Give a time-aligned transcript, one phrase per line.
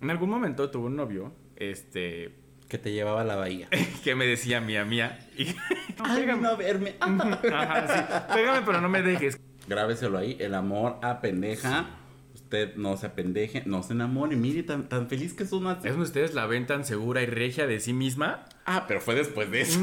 [0.00, 2.34] En algún momento tuve un novio, este,
[2.68, 3.68] Que te llevaba a la bahía.
[4.04, 5.18] que me decía mía, mía.
[5.36, 5.46] Y,
[5.98, 6.42] Ay, pégame.
[6.42, 6.94] no verme.
[7.00, 7.86] Ajá,
[8.28, 8.34] sí.
[8.34, 9.38] Pégame, pero no me dejes.
[9.68, 10.36] Grábeselo ahí.
[10.40, 11.86] El amor a pendeja.
[12.34, 14.34] Usted no se apendeje, no se enamore.
[14.36, 15.72] Mire, tan, tan feliz que es una.
[15.74, 18.44] ¿Es donde ustedes la ven tan segura y regia de sí misma?
[18.66, 19.80] Ah, pero fue después de eso.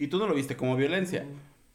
[0.00, 1.26] y tú no lo viste como violencia.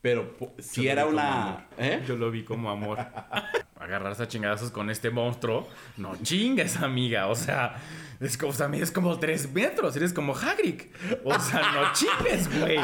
[0.04, 1.70] Pero si era una.
[1.78, 2.04] ¿Eh?
[2.06, 3.00] Yo lo vi como amor.
[3.80, 5.70] Agarrarse a chingadazos con este monstruo.
[5.96, 7.28] No chingues, amiga.
[7.28, 7.78] O sea,
[8.20, 9.96] es como, o sea, mides como tres metros.
[9.96, 10.82] Eres como Hagrid.
[11.24, 12.80] O sea, no chingues, güey.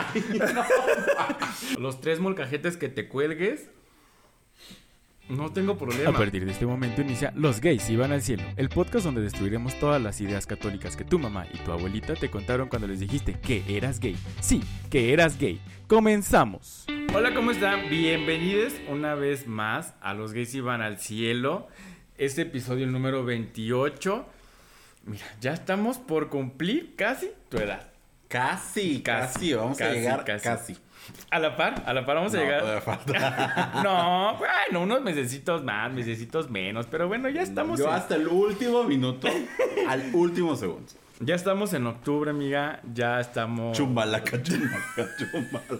[1.77, 3.69] Los tres molcajetes que te cuelgues.
[5.29, 6.09] No tengo problema.
[6.09, 9.77] A partir de este momento inicia Los gays iban al cielo, el podcast donde destruiremos
[9.79, 13.33] todas las ideas católicas que tu mamá y tu abuelita te contaron cuando les dijiste
[13.33, 14.17] que eras gay.
[14.41, 15.61] Sí, que eras gay.
[15.87, 16.85] Comenzamos.
[17.13, 17.89] Hola, ¿cómo están?
[17.89, 21.67] Bienvenidos una vez más a Los Gays Iban al Cielo.
[22.17, 24.25] Este episodio el número 28.
[25.05, 27.91] Mira, ya estamos por cumplir casi tu edad.
[28.27, 30.43] Casi, casi, Casi, Vamos a llegar casi.
[30.43, 30.77] casi.
[31.31, 32.59] A la par, a la par vamos a No, llegar.
[32.61, 33.81] todavía falta.
[33.83, 37.79] No, bueno, unos mesecitos más, mesecitos menos, pero bueno, ya estamos.
[37.79, 39.27] Yo en- hasta el último minuto,
[39.87, 40.91] al último segundo.
[41.21, 42.79] Ya estamos en octubre, amiga.
[42.93, 43.77] Ya estamos.
[43.77, 45.75] Chumbalaca, chumbalaca, chumbalaca.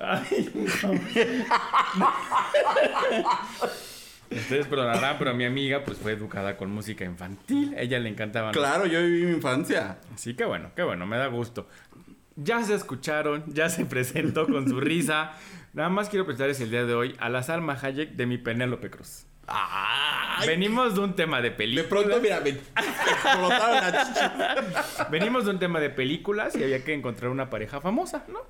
[0.00, 0.92] Ay, no.
[4.30, 7.74] Ustedes perdonarán, pero mi amiga pues fue educada con música infantil.
[7.76, 8.54] A ella le encantaban.
[8.54, 9.98] los- Claro, yo viví mi infancia.
[10.16, 11.66] Sí, qué bueno, qué bueno, me da gusto.
[12.40, 15.32] Ya se escucharon, ya se presentó con su risa.
[15.72, 18.90] Nada más quiero presentarles el día de hoy a la Salma Hayek de mi Penélope
[18.90, 19.26] Cruz.
[19.48, 21.88] Ay, Venimos de un tema de de películas.
[21.88, 25.06] pronto, mira, me explotaron la chicha.
[25.10, 28.40] Venimos de un tema de películas y había que encontrar una pareja famosa, ¿no?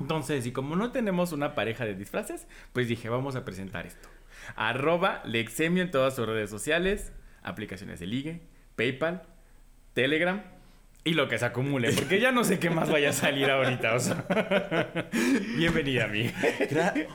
[0.00, 4.08] Entonces, y como no tenemos una pareja de disfraces, pues dije, vamos a presentar esto.
[4.56, 8.40] Arroba Lexemio en todas sus redes sociales, aplicaciones de ligue,
[8.76, 9.24] PayPal,
[9.92, 10.42] Telegram
[11.04, 13.94] y lo que se acumule, porque ya no sé qué más vaya a salir ahorita.
[13.94, 14.24] O sea.
[15.56, 16.32] Bienvenida, amiga.
[16.70, 17.06] Gra-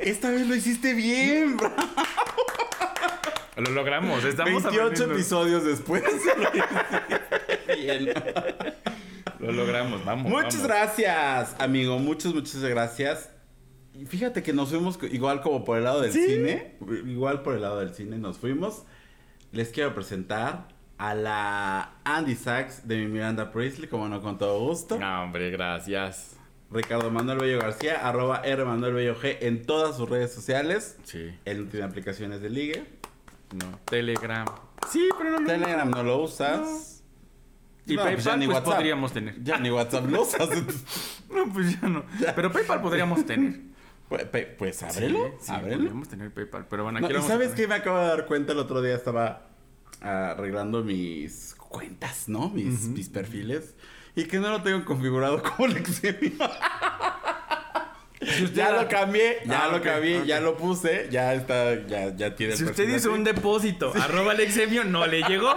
[0.00, 1.72] Esta vez lo hiciste bien, bro.
[3.56, 5.14] Lo logramos, estamos 28 aprendiendo.
[5.14, 6.02] episodios después.
[7.68, 8.12] lo bien.
[9.40, 10.30] Lo logramos, vamos.
[10.30, 10.66] Muchas vamos.
[10.68, 11.98] gracias, amigo.
[11.98, 13.30] Muchas, muchas gracias.
[14.08, 16.24] Fíjate que nos fuimos igual como por el lado del Sí.
[16.26, 16.76] cine.
[17.06, 18.84] Igual por el lado del cine nos fuimos.
[19.52, 24.60] Les quiero presentar a la Andy Sachs de mi Miranda Priestley, como no con todo
[24.60, 24.98] gusto.
[24.98, 26.36] No, hombre, gracias.
[26.70, 30.96] Ricardo Manuel Bello García, arroba R Manuel Bello G en todas sus redes sociales.
[31.04, 32.84] Sí, Él no tiene aplicaciones de ligue.
[33.52, 33.78] no.
[33.84, 34.46] Telegram.
[34.90, 37.02] Sí, pero no lo Telegram no lo usas.
[37.86, 38.74] Y No, pues ya PayPal ni pues WhatsApp.
[38.74, 39.42] podríamos tener.
[39.44, 40.48] Ya ni WhatsApp lo usas.
[41.30, 42.04] No, pues ya no.
[42.34, 43.60] Pero PayPal podríamos tener.
[44.08, 44.26] pues,
[44.58, 45.18] pues ábrelo.
[45.38, 45.76] Sí, sí, ábrelo.
[45.78, 46.66] podríamos tener PayPal.
[46.68, 47.62] Pero bueno, aquí No, lo ¿Y vamos a sabes poner.
[47.62, 48.94] qué me acabo de dar cuenta el otro día?
[48.94, 49.42] Estaba
[50.00, 52.48] arreglando mis cuentas, ¿no?
[52.50, 53.74] Mis, mis perfiles.
[54.14, 56.32] Y que no lo tengo configurado como Lexemio.
[58.18, 61.86] Si usted ya lo cambié, ya Ah, lo ok, cambié, ya lo puse, ya está,
[61.86, 65.54] ya, ya tiene el Si usted hizo un depósito, arroba Alexemio, no le llegó.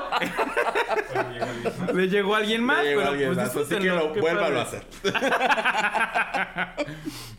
[1.94, 4.60] le llegó a alguien más, Ya llegó pero alguien pues más, así que lo vuélvalo
[4.60, 4.84] a hacer.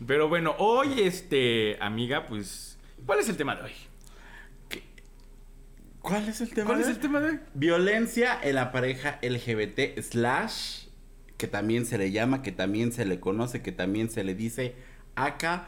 [0.07, 3.73] Pero bueno, hoy, este, amiga, pues, ¿cuál es el tema de hoy?
[6.01, 6.67] ¿Cuál es el tema?
[6.67, 7.41] ¿Cuál es el tema de?
[7.55, 10.87] Violencia en la pareja LGBT slash,
[11.37, 14.75] que también se le llama, que también se le conoce, que también se le dice
[15.15, 15.67] acá,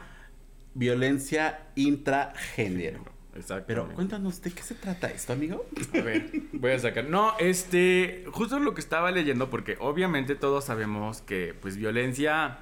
[0.73, 3.03] violencia intragénero.
[3.35, 3.65] Exacto.
[3.67, 5.65] Pero cuéntanos, ¿de qué se trata esto, amigo?
[5.93, 7.05] A ver, voy a sacar.
[7.05, 12.59] No, este, justo lo que estaba leyendo, porque obviamente todos sabemos que, pues, violencia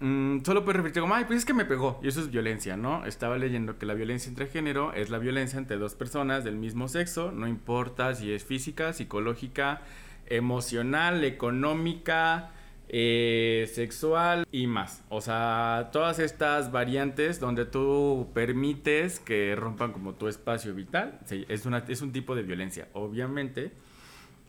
[0.00, 2.76] mm, solo puede referirse como, ay, pues es que me pegó, y eso es violencia,
[2.76, 3.06] ¿no?
[3.06, 6.88] Estaba leyendo que la violencia entre género es la violencia entre dos personas del mismo
[6.88, 9.82] sexo, no importa si es física, psicológica,
[10.26, 12.50] emocional, económica,
[12.92, 15.04] eh, sexual y más.
[15.10, 21.66] O sea, todas estas variantes donde tú permites que rompan como tu espacio vital, es,
[21.66, 22.88] una, es un tipo de violencia.
[22.92, 23.72] Obviamente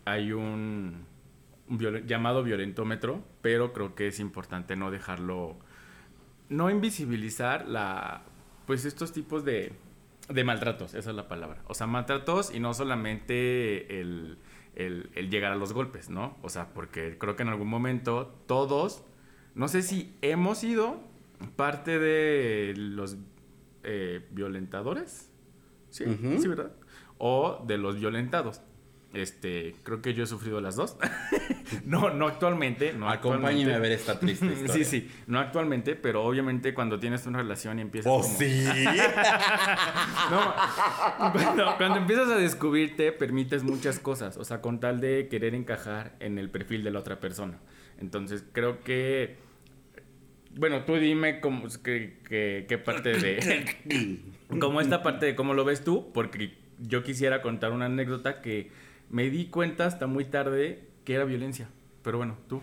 [0.05, 1.05] hay un,
[2.05, 5.57] llamado violentómetro, pero creo que es importante no dejarlo,
[6.49, 8.23] no invisibilizar la,
[8.67, 9.73] pues estos tipos de,
[10.29, 11.61] de maltratos, esa es la palabra.
[11.67, 14.37] O sea, maltratos y no solamente el,
[14.75, 16.37] el- el llegar a los golpes, ¿no?
[16.41, 19.03] O sea, porque creo que en algún momento todos,
[19.55, 20.99] no sé si hemos sido
[21.55, 23.17] parte de los
[23.83, 25.29] eh, violentadores,
[25.89, 26.05] ¿sí?
[26.39, 26.71] Sí, ¿verdad?
[27.17, 28.61] O de los violentados.
[29.13, 30.95] Este, creo que yo he sufrido las dos.
[31.85, 32.93] no, no actualmente.
[32.93, 34.73] No Acompáñeme a ver esta triste historia.
[34.73, 38.09] sí, sí, no actualmente, pero obviamente cuando tienes una relación y empiezas.
[38.09, 38.65] ¿Oh, como- sí?
[40.29, 40.53] No,
[41.33, 44.37] cuando, cuando empiezas a descubrirte, permites muchas cosas.
[44.37, 47.59] O sea, con tal de querer encajar en el perfil de la otra persona.
[47.99, 49.37] Entonces, creo que.
[50.55, 54.21] Bueno, tú dime cómo, qué, qué- qué parte de.
[54.59, 58.71] como esta parte de cómo lo ves tú, porque yo quisiera contar una anécdota que
[59.11, 61.67] me di cuenta hasta muy tarde que era violencia.
[62.03, 62.61] Pero bueno, tú.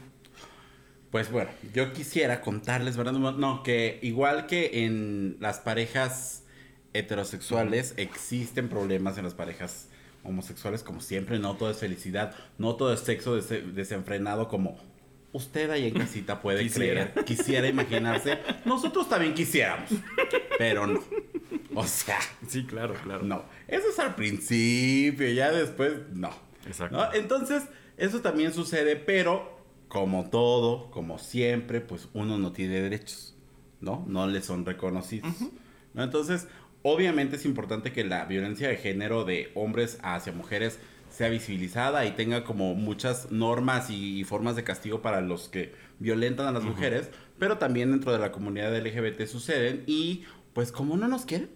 [1.11, 3.13] Pues bueno, yo quisiera contarles, ¿verdad?
[3.13, 6.45] No, que igual que en las parejas
[6.93, 9.89] heterosexuales existen problemas en las parejas
[10.25, 14.77] homosexuales, como siempre, no todo es felicidad, no todo es sexo des- desenfrenado como
[15.33, 17.13] usted ahí en casita puede Quisiera.
[17.13, 18.39] creer, quisiera imaginarse.
[18.67, 19.89] Nosotros también quisiéramos,
[20.59, 21.03] pero no.
[21.75, 22.19] O sea,
[22.49, 23.23] Sí, claro, claro.
[23.23, 23.45] no.
[23.69, 26.31] Eso es al principio, ya después no.
[26.67, 26.97] Exacto.
[26.97, 27.13] ¿no?
[27.13, 27.63] Entonces,
[27.99, 33.37] eso también sucede, pero como todo, como siempre, pues uno no tiene derechos,
[33.81, 34.05] ¿no?
[34.09, 35.35] No le son reconocidos.
[35.95, 36.03] ¿no?
[36.03, 36.49] Entonces,
[36.83, 40.79] obviamente es importante que la violencia de género de hombres hacia mujeres
[41.11, 45.73] sea visibilizada y tenga como muchas normas y, y formas de castigo para los que
[45.99, 50.97] violentan a las mujeres, pero también dentro de la comunidad LGBT suceden y pues como
[50.97, 51.51] no nos quieren,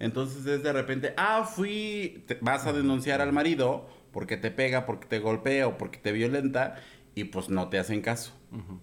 [0.00, 4.84] entonces es de repente, ah, fui, te- vas a denunciar al marido porque te pega,
[4.86, 6.82] porque te golpea o porque te violenta
[7.14, 8.32] y pues no te hacen caso,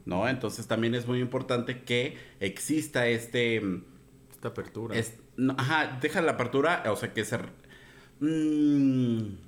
[0.06, 0.30] ¿no?
[0.30, 3.60] Entonces también es muy importante que exista este...
[3.60, 3.84] mm,
[4.32, 4.96] Esta apertura.
[4.96, 7.38] es- no, ajá, deja la apertura, o sea, que se...
[8.20, 9.47] mm,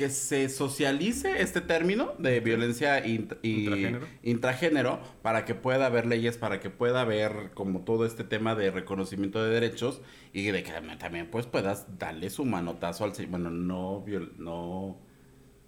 [0.00, 4.06] que se socialice este término de violencia int- y- Intragénero.
[4.22, 8.70] intragénero para que pueda haber leyes, para que pueda haber como todo este tema de
[8.70, 10.00] reconocimiento de derechos
[10.32, 14.96] y de que también, pues puedas darle su manotazo al bueno, no viol- no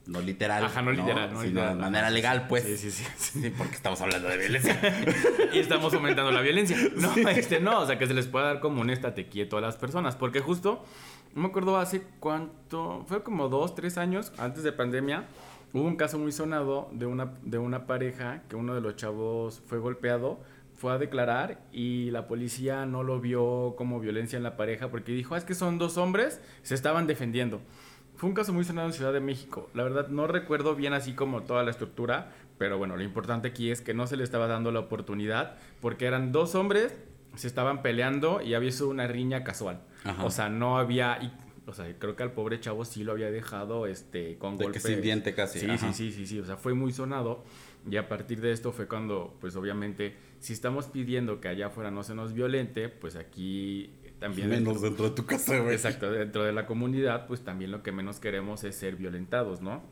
[0.07, 2.65] no literal, Ajá, no literal, no sino literal, de manera legal, pues.
[2.65, 3.05] sí, sí, sí.
[3.41, 4.81] Sí, porque estamos hablando de violencia.
[5.53, 6.77] y estamos aumentando la violencia.
[6.97, 9.61] No, este no, o sea, que se les pueda dar como un estate quieto a
[9.61, 10.17] las personas.
[10.17, 10.85] Porque justo,
[11.35, 15.25] no me acuerdo hace cuánto, fue como dos, tres años antes de pandemia,
[15.73, 19.63] hubo un caso muy sonado de una, de una pareja que uno de los chavos
[19.67, 20.41] fue golpeado,
[20.75, 25.13] fue a declarar y la policía no lo vio como violencia en la pareja porque
[25.13, 27.61] dijo, "Ah, es que son dos hombres, se estaban defendiendo.
[28.17, 29.71] Fue un caso muy sonado en Ciudad de México.
[29.75, 33.71] La verdad no recuerdo bien así como toda la estructura, pero bueno, lo importante aquí
[33.71, 36.97] es que no se le estaba dando la oportunidad porque eran dos hombres,
[37.35, 39.81] se estaban peleando y había sido una riña casual.
[40.05, 40.25] Ajá.
[40.25, 41.19] O sea, no había...
[41.23, 41.33] y-
[41.65, 44.65] o sea, creo que al pobre chavo sí lo había dejado este, con De que
[44.65, 44.83] golpes.
[44.83, 45.93] sin diente casi, Sí, ajá.
[45.93, 46.41] sí, sí, sí, sí.
[46.41, 47.45] O sea, fue muy sonado.
[47.89, 51.91] Y a partir de esto fue cuando, pues obviamente, si estamos pidiendo que allá afuera
[51.93, 54.51] no se nos violente, pues aquí también...
[54.51, 55.75] Menos dentro de tu casa, güey.
[55.75, 59.83] Exacto, dentro de la comunidad, pues también lo que menos queremos es ser violentados, ¿no?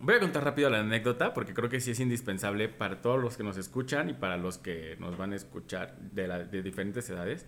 [0.00, 3.36] Voy a contar rápido la anécdota porque creo que sí es indispensable para todos los
[3.36, 7.08] que nos escuchan y para los que nos van a escuchar de, la- de diferentes
[7.10, 7.46] edades.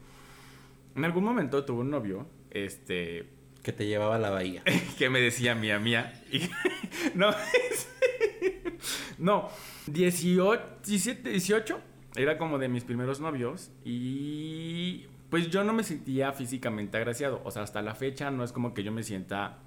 [0.97, 3.29] En algún momento tuve un novio, este,
[3.63, 4.63] Que te llevaba a la bahía.
[4.99, 6.13] que me decía mía, mía.
[6.33, 6.43] Y,
[7.15, 7.31] no,
[9.19, 9.49] no,
[9.87, 11.81] 18, 17, 18.
[12.17, 13.71] Era como de mis primeros novios.
[13.85, 17.41] Y pues yo no me sentía físicamente agraciado.
[17.45, 19.59] O sea, hasta la fecha no es como que yo me sienta,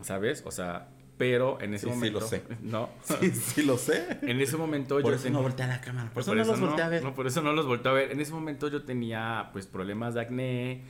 [0.00, 0.42] ¿sabes?
[0.46, 2.20] O sea, pero en ese Sí, sí, momento.
[2.20, 2.42] lo sé.
[2.62, 2.88] No.
[3.20, 4.18] Sí, sí lo sé.
[4.22, 6.10] En ese momento Por yo eso tenía- no voltea la cámara.
[6.12, 7.02] Por, eso no los voltea a ver.
[7.02, 8.12] no, por eso no los volteé a ver.
[8.12, 10.82] En ese momento yo tenía pues problemas de acné,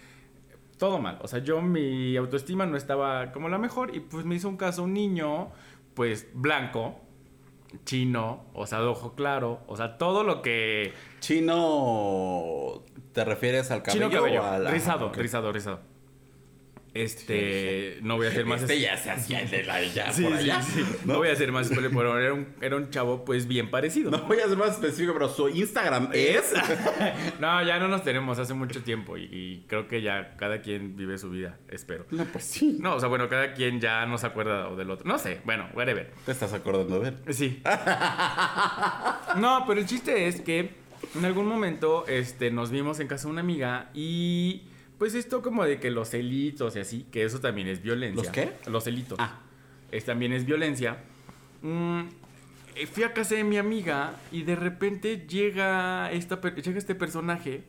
[0.78, 1.18] todo mal.
[1.22, 4.56] O sea, yo mi autoestima no estaba como la mejor y pues me hizo un
[4.56, 5.50] caso un niño
[5.94, 7.00] pues blanco,
[7.84, 13.82] chino, o sea, de ojo claro, o sea, todo lo que Chino, ¿te refieres al
[13.82, 14.08] cabello?
[14.08, 15.16] chino cabello, o al- rizado, ok.
[15.16, 15.80] rizado, rizado.
[17.02, 20.22] Este, no voy a hacer más Este ya se hacía el de la ya Sí,
[20.22, 20.84] por sí.
[21.04, 24.10] No voy a hacer más spoiler, pero era un, era un chavo pues bien parecido.
[24.10, 26.52] No voy a ser más específico, pero su Instagram es.
[27.40, 30.96] No, ya no nos tenemos hace mucho tiempo y, y creo que ya cada quien
[30.96, 32.06] vive su vida, espero.
[32.10, 32.78] No, pues sí.
[32.80, 35.06] No, o sea, bueno, cada quien ya no se acuerda del otro.
[35.06, 36.10] No sé, bueno, whatever.
[36.24, 37.16] Te estás acordando de él.
[37.34, 37.62] Sí.
[39.36, 40.70] No, pero el chiste es que
[41.14, 44.62] en algún momento este, nos vimos en casa de una amiga y
[44.98, 48.22] pues esto como de que los celitos y así, que eso también es violencia.
[48.22, 48.52] ¿Los qué?
[48.70, 49.18] Los celitos.
[49.20, 49.40] Ah.
[49.90, 50.98] Es, también es violencia.
[51.62, 52.02] Mm,
[52.76, 57.64] eh, fui a casa de mi amiga y de repente llega, esta, llega este personaje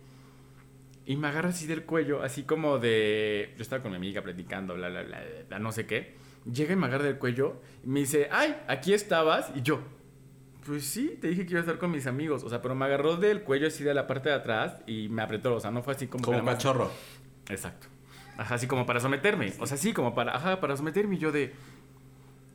[1.06, 3.54] y me agarra así del cuello, así como de...
[3.56, 6.16] Yo estaba con mi amiga platicando, bla, bla, bla, bla, no sé qué.
[6.52, 9.52] Llega y me agarra del cuello y me dice, ay, aquí estabas.
[9.56, 9.82] Y yo,
[10.68, 12.44] pues sí, te dije que iba a estar con mis amigos.
[12.44, 15.22] O sea, pero me agarró del cuello así de la parte de atrás y me
[15.24, 15.56] apretó.
[15.56, 16.24] O sea, no fue así como...
[16.24, 16.92] Como más- cachorro.
[17.50, 17.88] Exacto.
[18.38, 19.52] Ajá, así como para someterme.
[19.60, 21.16] O sea, sí, como para, ajá, para someterme.
[21.16, 21.54] Y yo de.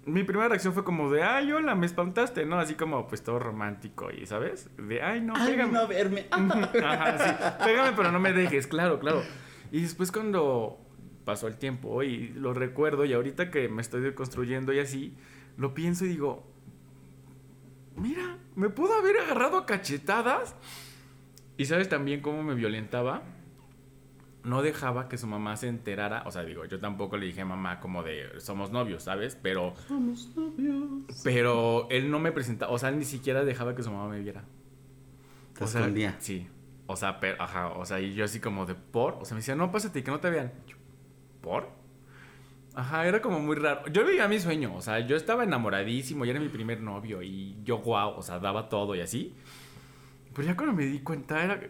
[0.04, 2.58] Mi primera reacción fue como de, ay, hola, me espantaste, ¿no?
[2.58, 4.68] Así como, pues todo romántico y, ¿sabes?
[4.76, 5.78] De, ay, no, Ay, pégame.
[5.78, 6.26] a verme.
[6.30, 7.64] Ajá, sí.
[7.64, 9.22] Pégame, pero no me dejes, claro, claro.
[9.70, 10.78] Y después cuando
[11.24, 15.14] pasó el tiempo y lo recuerdo y ahorita que me estoy construyendo y así,
[15.56, 16.51] lo pienso y digo,
[17.96, 20.54] mira, me pudo haber agarrado a cachetadas.
[21.56, 23.22] Y sabes también cómo me violentaba.
[24.44, 26.24] No dejaba que su mamá se enterara.
[26.26, 29.36] O sea, digo, yo tampoco le dije a mamá como de somos novios, ¿sabes?
[29.40, 31.04] Pero, Somos novios.
[31.22, 32.72] pero él no me presentaba.
[32.72, 34.42] O sea, él ni siquiera dejaba que su mamá me viera.
[35.60, 36.16] O sea, escondía.
[36.18, 36.48] Sí.
[36.88, 39.40] O sea, pero, ajá, o sea, y yo así como de por, o sea, me
[39.40, 40.76] decía, "No, pásate y que no te vean." Yo,
[41.40, 41.68] ¿Por?
[42.74, 43.86] Ajá, era como muy raro.
[43.92, 47.56] Yo vivía mi sueño, o sea, yo estaba enamoradísimo, ya era mi primer novio y
[47.64, 49.34] yo guau, o sea, daba todo y así.
[50.34, 51.60] Pero ya cuando me di cuenta era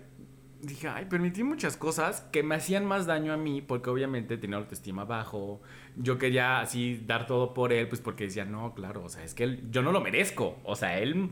[0.61, 4.59] dije, "Ay, permití muchas cosas que me hacían más daño a mí porque obviamente tenía
[4.59, 5.61] autoestima bajo.
[5.97, 9.35] Yo quería así dar todo por él, pues porque decía, "No, claro, o sea, es
[9.35, 11.31] que él, yo no lo merezco." O sea, él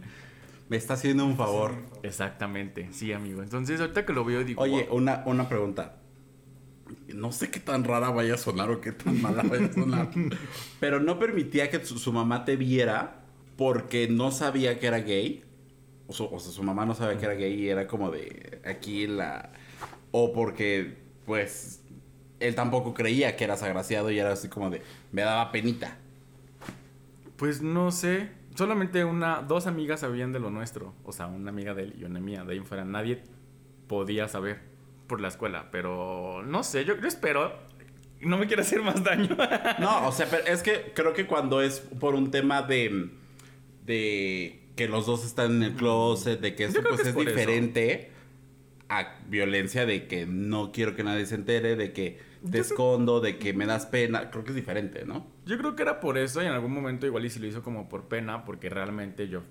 [0.68, 1.72] Me está haciendo un favor.
[2.04, 3.42] Exactamente, sí, amigo.
[3.42, 4.62] Entonces, ahorita que lo veo, digo.
[4.62, 4.98] Oye, "Wow".
[4.98, 5.96] una, una pregunta.
[7.08, 10.10] No sé qué tan rara vaya a sonar o qué tan mala vaya a sonar.
[10.80, 13.22] Pero no permitía que su, su mamá te viera
[13.56, 15.44] porque no sabía que era gay.
[16.06, 18.60] O, su- o sea, su mamá no sabía que era gay y era como de
[18.64, 19.52] aquí la...
[20.12, 21.82] O porque, pues,
[22.40, 24.82] él tampoco creía que eras agraciado y era así como de...
[25.12, 25.98] Me daba penita.
[27.36, 28.30] Pues no sé.
[28.54, 30.94] Solamente una, dos amigas sabían de lo nuestro.
[31.04, 32.44] O sea, una amiga de él y una mía.
[32.44, 33.22] De ahí en fuera nadie
[33.86, 34.69] podía saber
[35.10, 35.68] por la escuela.
[35.70, 37.52] Pero no sé, yo, yo espero.
[38.22, 39.36] No me quiero hacer más daño.
[39.78, 43.10] No, o sea, pero es que creo que cuando es por un tema de,
[43.84, 47.08] de que los dos están en el closet, de que eso Yo creo pues que
[47.10, 47.24] es eso.
[47.24, 48.10] diferente
[48.88, 52.62] a violencia de que no quiero que nadie se entere, de que te Yo creo-
[52.62, 55.26] escondo, de que me das pena, creo que es diferente, ¿no?
[55.46, 57.62] Yo creo que era por eso y en algún momento igual y si lo hizo
[57.62, 59.42] como por pena, porque realmente yo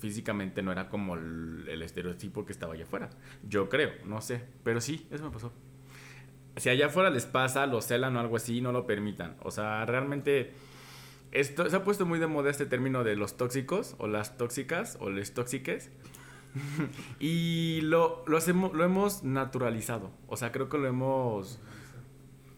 [0.00, 3.10] físicamente no era como el, estereotipo que estaba allá afuera.
[3.48, 5.52] Yo creo, no sé, pero sí, eso me pasó.
[6.56, 9.36] Si allá afuera les pasa, lo celan o algo así, no lo permitan.
[9.42, 10.52] O sea, realmente
[11.32, 14.96] esto, se ha puesto muy de moda este término de los tóxicos o las tóxicas
[15.00, 15.90] o les tóxiques.
[17.20, 20.10] y lo, lo, hacemos, lo hemos naturalizado.
[20.26, 21.60] O sea, creo que lo hemos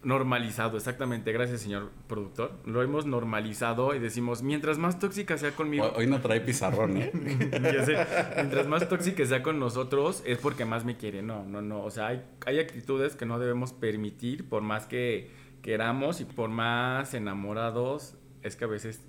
[0.03, 1.31] normalizado, exactamente.
[1.31, 2.51] Gracias, señor productor.
[2.65, 6.97] Lo hemos normalizado y decimos, mientras más tóxica sea conmigo, Hoy, hoy no trae pizarrón,
[6.97, 7.11] ¿eh?
[7.51, 7.97] ya sé,
[8.35, 11.21] mientras más tóxica sea con nosotros es porque más me quiere.
[11.21, 11.83] No, no, no.
[11.83, 15.31] O sea, hay, hay actitudes que no debemos permitir por más que
[15.61, 18.15] queramos y por más enamorados.
[18.41, 19.01] Es que a veces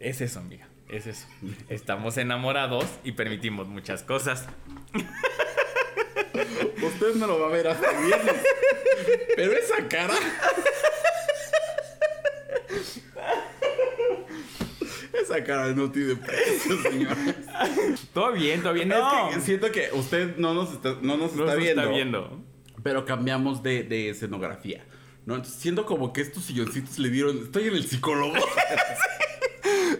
[0.00, 0.66] es eso, amiga.
[0.88, 1.26] Es eso.
[1.68, 4.48] Estamos enamorados y permitimos muchas cosas.
[6.94, 8.36] Usted no lo va a ver hasta el viernes.
[9.36, 10.14] Pero esa cara.
[15.12, 17.16] Esa cara no tiene precio, señor.
[18.12, 18.88] Todo bien, todo bien.
[18.88, 21.92] No, Es que siento que usted no nos está, no nos no está, viendo, está
[21.92, 22.44] viendo.
[22.82, 24.84] Pero cambiamos de, de escenografía.
[25.26, 25.34] ¿no?
[25.36, 27.38] Entonces, siento como que estos silloncitos le dieron.
[27.44, 28.34] Estoy en el psicólogo.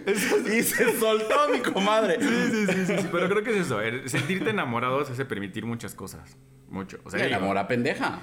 [0.47, 2.19] y se soltó mi comadre.
[2.21, 3.80] Sí, sí, sí, sí, sí, Pero creo que es eso.
[3.80, 6.37] el sentirte enamorado se hace permitir muchas cosas.
[6.69, 6.99] Mucho.
[7.04, 8.21] O sea, el amor a pendeja.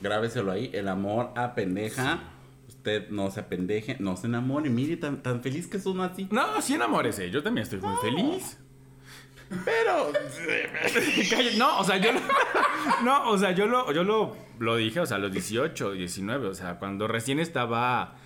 [0.00, 0.70] Grábeselo ahí.
[0.72, 2.20] El amor a pendeja.
[2.68, 4.70] Usted no se apendeje, no se enamore.
[4.70, 6.28] Mire, tan, tan feliz que son así.
[6.30, 7.30] No, sí enamórese.
[7.30, 8.58] Yo también estoy muy feliz.
[9.64, 10.12] Pero.
[11.56, 12.20] No, o sea, yo lo,
[13.04, 16.48] no, o sea, yo lo, yo lo, lo dije, o sea, a los 18, 19,
[16.48, 18.16] o sea, cuando recién estaba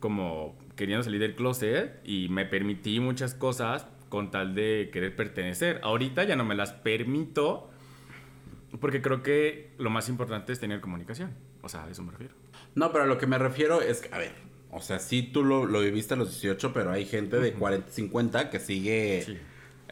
[0.00, 5.80] como queriendo salir del closet y me permití muchas cosas con tal de querer pertenecer.
[5.82, 7.70] Ahorita ya no me las permito
[8.80, 11.34] porque creo que lo más importante es tener comunicación.
[11.62, 12.34] O sea, a eso me refiero.
[12.74, 14.32] No, pero a lo que me refiero es que, a ver,
[14.70, 17.90] o sea, sí tú lo, lo viviste a los 18, pero hay gente de 40,
[17.90, 19.38] 50 que sigue, Sí.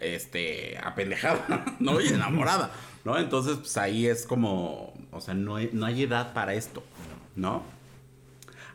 [0.01, 2.01] este, apendejada, ¿no?
[2.01, 2.73] Y enamorada,
[3.05, 3.19] ¿no?
[3.19, 6.83] Entonces, pues ahí es como, o sea, no hay, no hay edad para esto,
[7.37, 7.63] ¿no?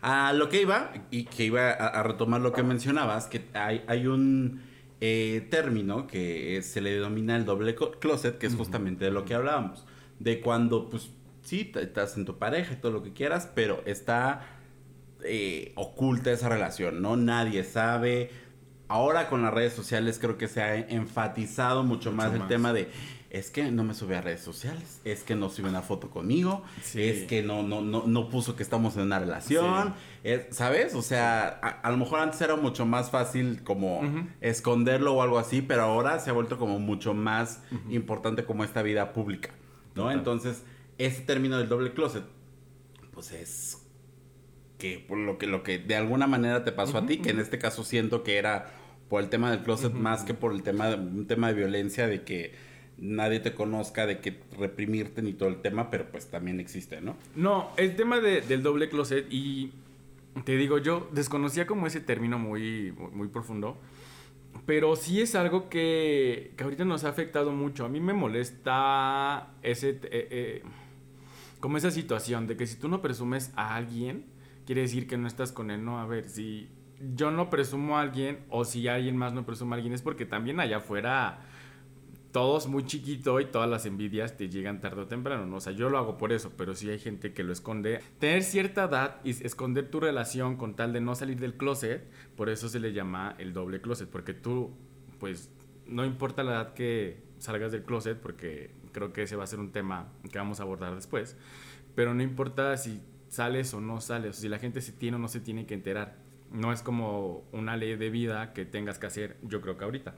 [0.08, 3.84] A lo que iba, y que iba a, a retomar lo que mencionabas, que hay,
[3.88, 4.62] hay un
[5.02, 9.34] eh, término que se le denomina el doble closet, que es justamente de lo que
[9.34, 9.84] hablábamos.
[10.20, 11.10] De cuando, pues,
[11.42, 14.46] sí, estás en tu pareja y todo lo que quieras, pero está
[15.24, 17.18] eh, oculta esa relación, ¿no?
[17.18, 18.30] Nadie sabe.
[18.88, 22.48] Ahora con las redes sociales creo que se ha enfatizado mucho más Mucho el más.
[22.50, 22.90] tema de
[23.38, 26.64] es que no me sube a redes sociales, es que no sube una foto conmigo,
[26.82, 27.02] Sí.
[27.04, 30.96] es que no, no, no, no puso que estamos en una relación, es- ¿sabes?
[30.96, 34.02] O sea, a, a lo mejor antes era mucho más fácil como
[34.40, 38.82] esconderlo o algo así, pero ahora se ha vuelto como mucho más importante como esta
[38.82, 39.50] vida pública,
[39.96, 40.04] ¿no?
[40.04, 40.18] Total.
[40.18, 40.64] Entonces,
[40.98, 42.24] ese término del doble closet,
[43.12, 43.82] pues es
[44.78, 47.40] que por lo que lo que de alguna manera te pasó a ti, que en
[47.40, 48.72] este caso siento que era
[49.10, 52.08] por el tema del closet más que por el tema de, un tema de violencia
[52.08, 52.54] de que
[52.98, 57.16] nadie te conozca, de que reprimirte ni todo el tema, pero pues también existe, ¿no?
[57.36, 59.72] No, el tema de- del doble closet y
[60.44, 63.78] te digo, yo desconocía como ese término muy, muy profundo,
[64.66, 67.86] pero sí es algo que, que ahorita nos ha afectado mucho.
[67.86, 70.00] A mí me molesta ese, eh,
[70.32, 70.64] eh,
[71.60, 74.26] como esa situación de que si tú no presumes a alguien,
[74.66, 75.84] quiere decir que no estás con él.
[75.84, 76.70] No, a ver, si
[77.16, 80.26] yo no presumo a alguien o si alguien más no presume a alguien es porque
[80.26, 81.40] también allá afuera
[82.36, 85.56] todos muy chiquito y todas las envidias te llegan tarde o temprano, ¿no?
[85.56, 88.02] O sea, yo lo hago por eso, pero sí hay gente que lo esconde.
[88.20, 92.50] Tener cierta edad y esconder tu relación con tal de no salir del closet, por
[92.50, 94.76] eso se le llama el doble closet, porque tú,
[95.18, 95.50] pues,
[95.88, 99.62] no importa la edad que salgas del closet, porque creo que ese va a ser
[99.62, 101.38] un tema que vamos a abordar después,
[101.96, 105.20] pero no importa si sales o no sales, o si la gente se tiene o
[105.22, 106.18] no se tiene que enterar.
[106.52, 110.16] No es como una ley de vida que tengas que hacer, yo creo que ahorita.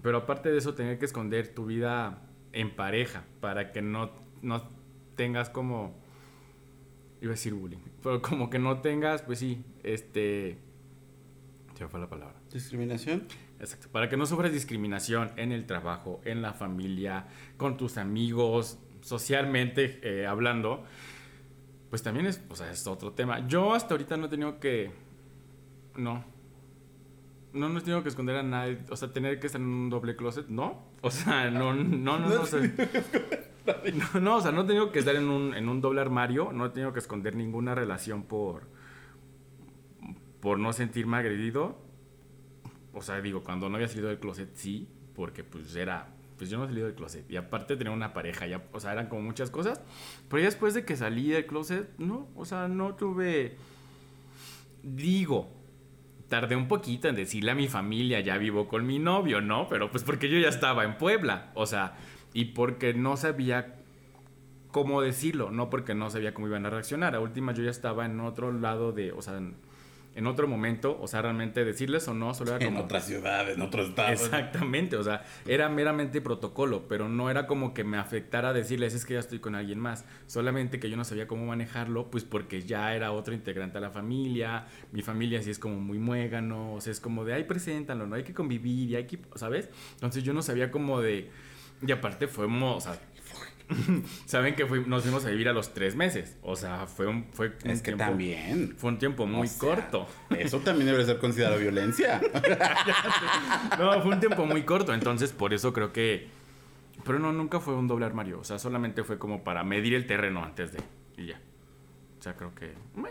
[0.00, 2.22] Pero aparte de eso, tener que esconder tu vida
[2.52, 4.70] en pareja para que no, no
[5.16, 6.00] tengas como...
[7.20, 7.78] Iba a decir bullying.
[8.02, 10.58] Pero como que no tengas, pues sí, este...
[11.74, 12.34] Se fue la palabra.
[12.52, 13.26] Discriminación.
[13.60, 13.88] Exacto.
[13.90, 20.00] Para que no sufras discriminación en el trabajo, en la familia, con tus amigos, socialmente
[20.02, 20.84] eh, hablando,
[21.90, 23.46] pues también es, o sea, es otro tema.
[23.46, 24.90] Yo hasta ahorita no he tenido que...
[25.96, 26.24] No.
[27.52, 28.78] No, no he tenido que esconder a nadie.
[28.90, 30.82] O sea, tener que estar en un doble closet, ¿no?
[31.02, 32.40] O sea, no, no, no, no.
[32.40, 32.60] o sea,
[33.94, 36.52] no, no, o sea, no he tenido que estar en un, en un doble armario.
[36.52, 38.70] No he tenido que esconder ninguna relación por...
[40.40, 41.78] Por no sentirme agredido
[42.94, 46.58] o sea, digo, cuando no había salido del closet, sí, porque pues era, pues yo
[46.58, 47.28] no he salido del closet.
[47.30, 49.80] Y aparte tenía una pareja, ya, o sea, eran como muchas cosas.
[50.28, 53.56] Pero ya después de que salí del closet, no, o sea, no tuve,
[54.82, 55.50] digo,
[56.32, 59.68] tardé un poquito en decirle a mi familia, ya vivo con mi novio, ¿no?
[59.68, 61.92] Pero pues porque yo ya estaba en Puebla, o sea,
[62.32, 63.74] y porque no sabía
[64.68, 67.14] cómo decirlo, no porque no sabía cómo iban a reaccionar.
[67.14, 69.42] A última yo ya estaba en otro lado de, o sea,
[70.14, 72.84] en, en otro momento, o sea, realmente decirles o no, solo era En como...
[72.84, 74.12] otra ciudad, en otro estado.
[74.12, 79.04] Exactamente, o sea, era meramente protocolo, pero no era como que me afectara decirles es
[79.04, 82.62] que ya estoy con alguien más, solamente que yo no sabía cómo manejarlo, pues porque
[82.62, 86.80] ya era otro integrante a la familia, mi familia sí es como muy muégano, o
[86.80, 89.68] sea, es como de, ay, preséntalo, no hay que convivir y hay que, ¿sabes?
[89.94, 91.30] Entonces yo no sabía como de,
[91.86, 93.00] y aparte fuimos, o sea,
[94.26, 97.24] saben que fui- nos fuimos a vivir a los tres meses, o sea, fue un,
[97.32, 98.74] fue un Es que tiempo- también.
[98.76, 100.06] Fue un tiempo muy O sea, corto.
[100.30, 102.20] Eso también debe ser considerado violencia.
[103.78, 106.28] No, fue un tiempo muy corto, entonces por eso creo que...
[107.04, 110.06] Pero no, nunca fue un doble armario, o sea, solamente fue como para medir el
[110.06, 110.80] terreno antes de...
[111.16, 111.40] Y ya.
[112.18, 112.74] O sea, creo que...
[112.94, 113.10] meh,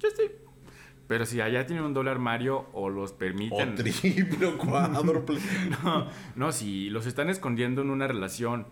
[0.00, 0.30] Yo estoy...
[1.06, 3.74] Pero si allá tienen un doble armario o los o permiten...
[3.76, 5.38] triple o cuádruple.
[5.84, 8.66] No, no, si los están escondiendo en una relación...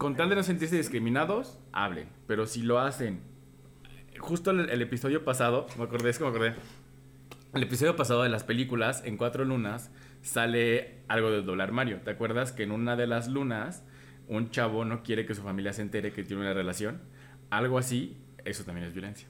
[0.00, 2.08] Con tal de no sentirse discriminados, hablen.
[2.26, 3.20] Pero si lo hacen...
[4.18, 6.54] Justo el, episodio pasado, me acordé, es que me acordé.
[7.52, 9.90] El episodio pasado de las películas, en Cuatro Lunas,
[10.22, 12.00] sale algo del doble armario.
[12.00, 13.84] ¿Te acuerdas que en una de las lunas
[14.26, 17.02] un chavo no quiere que su familia se entere que tiene una relación?
[17.50, 19.28] Algo así, eso también es violencia.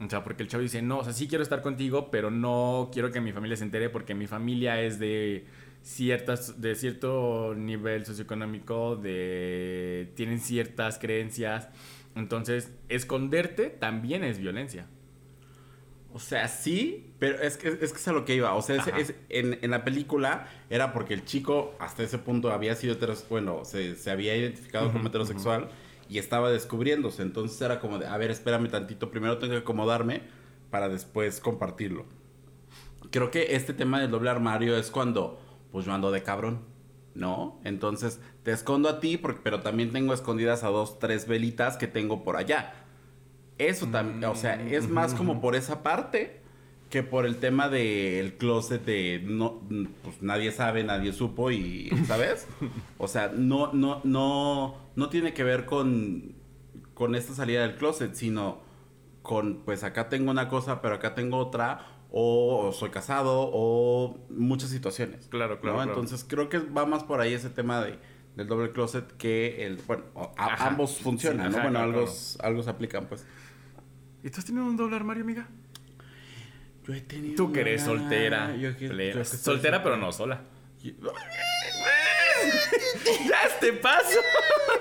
[0.00, 2.90] O sea, porque el chavo dice, no, o sea, sí quiero estar contigo, pero no
[2.92, 5.46] quiero que mi familia se entere porque mi familia es de
[5.86, 11.68] ciertas, de cierto nivel socioeconómico, de tienen ciertas creencias.
[12.16, 14.86] Entonces, esconderte también es violencia.
[16.12, 18.54] O sea, sí, pero es que es, que es a lo que iba.
[18.54, 22.74] O sea, es- en, en la película era porque el chico hasta ese punto había
[22.74, 25.68] sido heterosexual, bueno, se, se había identificado como heterosexual
[26.08, 27.22] y estaba descubriéndose.
[27.22, 30.22] Entonces era como de, a ver, espérame tantito, primero tengo que acomodarme
[30.70, 32.06] para después compartirlo.
[33.10, 35.38] Creo que este tema del doble armario es cuando,
[35.72, 36.60] pues yo ando de cabrón,
[37.14, 37.60] ¿no?
[37.64, 41.86] Entonces te escondo a ti, porque, pero también tengo escondidas a dos, tres velitas que
[41.86, 42.74] tengo por allá.
[43.58, 46.42] Eso también, o sea, es más como por esa parte
[46.90, 49.60] que por el tema del closet de no,
[50.02, 52.46] pues nadie sabe, nadie supo y, ¿sabes?
[52.98, 56.34] O sea, no, no, no, no tiene que ver con,
[56.94, 58.60] con esta salida del closet, sino
[59.22, 64.70] con, pues acá tengo una cosa, pero acá tengo otra, o, soy casado, o muchas
[64.70, 65.26] situaciones.
[65.28, 65.82] Claro, claro, ¿no?
[65.84, 66.00] claro.
[66.00, 67.98] Entonces creo que va más por ahí ese tema de,
[68.36, 70.04] del doble closet que el, bueno,
[70.36, 71.58] a- ambos funcionan, Sí, ¿no?
[71.58, 73.26] ajá, Bueno, claro, algo, algo se aplican, pues.
[74.22, 75.48] ¿Y tú has tenido un doble armario, amiga?
[76.84, 77.34] Yo he tenido.
[77.36, 78.56] Tú que eres una- soltera.
[78.56, 80.42] yo que- yo que soltera, pero no sola.
[83.28, 84.18] ¡Ya este paso!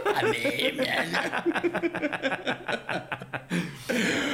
[0.06, 1.44] Anemia.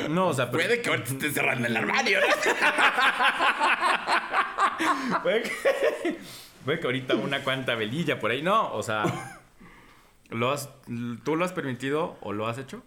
[0.09, 2.25] No, o sea, pero- Puede que ahorita esté cerrando el armario, ¿no?
[5.23, 5.51] Puede que,
[6.65, 8.41] puede que ahorita una cuanta velilla por ahí.
[8.41, 9.39] No, o sea.
[10.29, 10.69] ¿lo has,
[11.23, 12.83] ¿Tú lo has permitido o lo has hecho?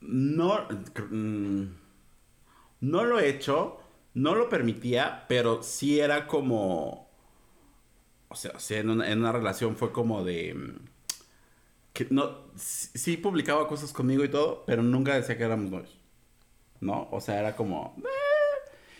[0.00, 0.66] No,
[1.10, 1.64] mm,
[2.80, 3.80] no lo he hecho,
[4.14, 7.08] no lo permitía, pero sí era como,
[8.28, 10.76] o sea, en, una, en una relación fue como de, mm,
[11.92, 15.98] que no, sí, publicaba cosas conmigo y todo, pero nunca decía que éramos novios,
[16.80, 17.08] ¿no?
[17.10, 17.94] O sea, era como,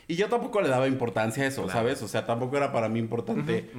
[0.08, 1.78] y yo tampoco le daba importancia a eso, Claro.
[1.78, 2.02] ¿sabes?
[2.02, 3.70] O sea, tampoco era para mí importante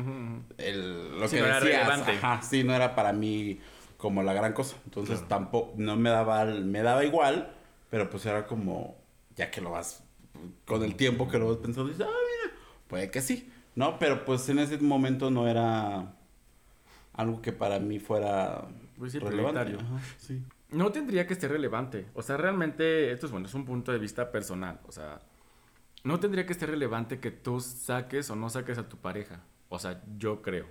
[0.58, 1.88] el, lo Sí, que no era decías.
[1.88, 2.12] relevante.
[2.14, 3.60] Ajá, sí, no era para mí
[3.98, 4.78] como la gran cosa.
[4.86, 5.28] Entonces Claro.
[5.28, 7.54] tampoco, no me daba, me daba igual,
[7.92, 8.98] pero pues era como,
[9.36, 10.04] ya que lo vas,
[10.66, 12.56] con el tiempo que lo vas pensando, dices, ah, mira,
[12.88, 14.00] puede que sí, ¿no?
[14.00, 16.16] Pero pues en ese momento no era
[17.14, 18.66] algo que para mí fuera
[18.98, 19.62] Pues sí, relevante.
[19.62, 19.96] prioritario.
[19.96, 20.42] Ajá, sí.
[20.70, 22.08] No tendría que ser relevante.
[22.14, 24.80] O sea, realmente, esto es bueno, es un punto de vista personal.
[24.88, 25.20] O sea,
[26.04, 29.44] no tendría que ser relevante que tú saques o no saques a tu pareja.
[29.70, 30.66] O sea, yo creo.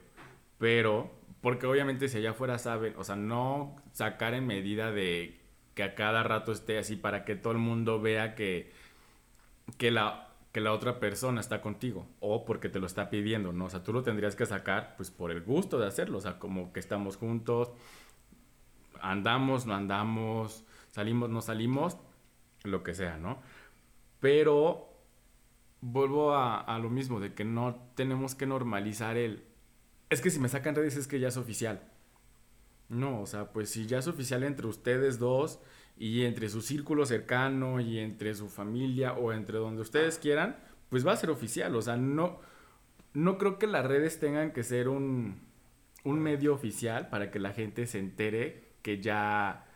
[0.58, 5.40] Pero, porque obviamente si allá afuera saben, o sea, no sacar en medida de
[5.74, 8.72] que a cada rato esté así para que todo el mundo vea que,
[9.78, 13.64] que la que la otra persona está contigo o porque te lo está pidiendo, ¿no?
[13.64, 16.38] O sea, tú lo tendrías que sacar pues por el gusto de hacerlo, o sea,
[16.38, 17.72] como que estamos juntos,
[19.02, 21.96] andamos, no andamos, salimos, no salimos,
[22.64, 23.38] lo que sea, ¿no?
[24.20, 24.88] Pero
[25.80, 29.44] vuelvo a, a lo mismo, de que no tenemos que normalizar el...
[30.10, 31.82] Es que si me sacan redes es que ya es oficial.
[32.88, 35.60] No, o sea, pues si ya es oficial entre ustedes dos
[35.96, 40.56] y entre su círculo cercano y entre su familia o entre donde ustedes quieran,
[40.90, 41.74] pues va a ser oficial.
[41.74, 42.40] O sea, no,
[43.14, 45.40] no creo que las redes tengan que ser un,
[46.04, 49.66] un medio oficial para que la gente se entere que ya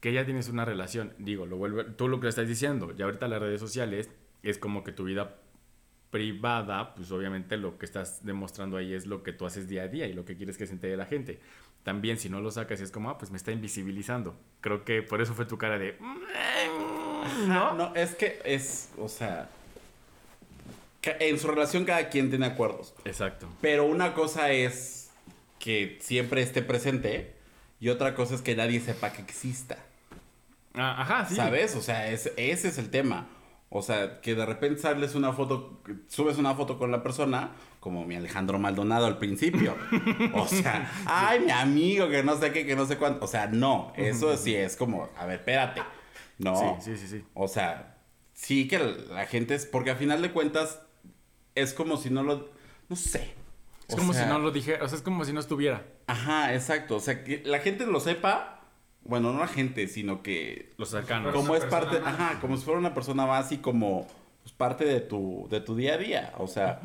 [0.00, 1.14] que ya tienes una relación.
[1.18, 4.10] Digo, lo vuelve, tú lo que estás diciendo, ya ahorita las redes sociales
[4.42, 5.38] es como que tu vida
[6.10, 9.88] privada, pues obviamente lo que estás demostrando ahí es lo que tú haces día a
[9.88, 11.38] día y lo que quieres que se entere la gente.
[11.84, 14.36] También si no lo sacas es como, ah, pues me está invisibilizando.
[14.60, 15.96] Creo que por eso fue tu cara de...
[16.00, 17.74] No, ¿No?
[17.74, 19.48] no, es que es, o sea,
[21.02, 22.92] en su relación cada quien tiene acuerdos.
[23.04, 23.48] Exacto.
[23.60, 25.10] Pero una cosa es
[25.60, 27.34] que siempre esté presente
[27.82, 29.76] y otra cosa es que nadie sepa que exista.
[30.74, 31.34] Ah, ajá, sí.
[31.34, 31.74] ¿Sabes?
[31.76, 33.28] O sea, es- ese es el tema.
[33.74, 38.04] O sea, que de repente sales una foto, subes una foto con la persona, como
[38.04, 39.74] mi Alejandro Maldonado al principio.
[40.34, 43.24] O sea, ay, mi amigo, que no sé qué, que no sé cuánto.
[43.24, 45.82] O sea, no, eso sí es como, a ver, espérate.
[46.38, 46.78] No.
[46.80, 47.24] Sí, sí, sí, sí.
[47.34, 47.96] O sea,
[48.34, 50.80] sí que la gente es, porque a final de cuentas
[51.54, 52.50] es como si no lo,
[52.88, 53.34] no sé.
[53.92, 55.84] Es O como sea, si no lo dijera, o sea, es como si no estuviera.
[56.06, 56.96] Ajá, exacto.
[56.96, 58.60] O sea, que la gente lo sepa.
[59.04, 61.34] Bueno, no la gente, sino que Los cercanos.
[61.34, 62.14] como es parte, más.
[62.14, 64.06] ajá, como si fuera una persona más y como
[64.42, 66.32] pues, parte de tu, de tu día a día.
[66.38, 66.80] O sea,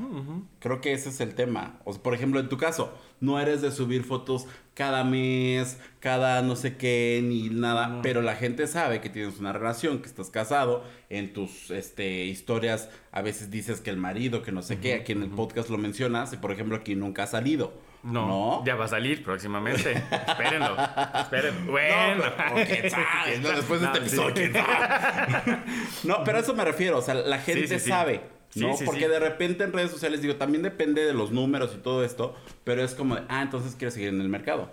[0.60, 1.80] creo que ese es el tema.
[1.86, 6.42] O sea, por ejemplo, en tu caso, no eres de subir fotos cada mes, cada
[6.44, 8.02] no sé qué, ni nada, No.
[8.04, 12.90] pero la gente sabe que tienes una relación, que estás casado, en tus este, historias
[13.12, 15.78] a veces dices que el marido, que no sé qué, aquí en el podcast lo
[15.80, 17.74] mencionas, y por ejemplo aquí nunca ha salido.
[18.04, 18.66] No, ¿No?
[18.66, 19.92] ya va a salir próximamente.
[20.28, 20.78] Espérenlo.
[21.20, 21.60] Espérenlo.
[21.72, 22.24] Bueno.
[22.38, 23.50] pero- ¿no?
[23.50, 24.52] Después de este No, episodio, sí.
[24.52, 25.58] quién sabe.
[26.04, 27.90] No, pero a eso me refiero, o sea, la gente sí, sí.
[27.90, 28.22] sabe,
[28.60, 28.72] ¿no?
[28.74, 29.08] Sí, sí, Porque sí.
[29.10, 32.84] de repente en redes sociales, digo, también depende de los números y todo esto, pero
[32.84, 34.70] es como, de, ah, entonces quieres seguir en el mercado.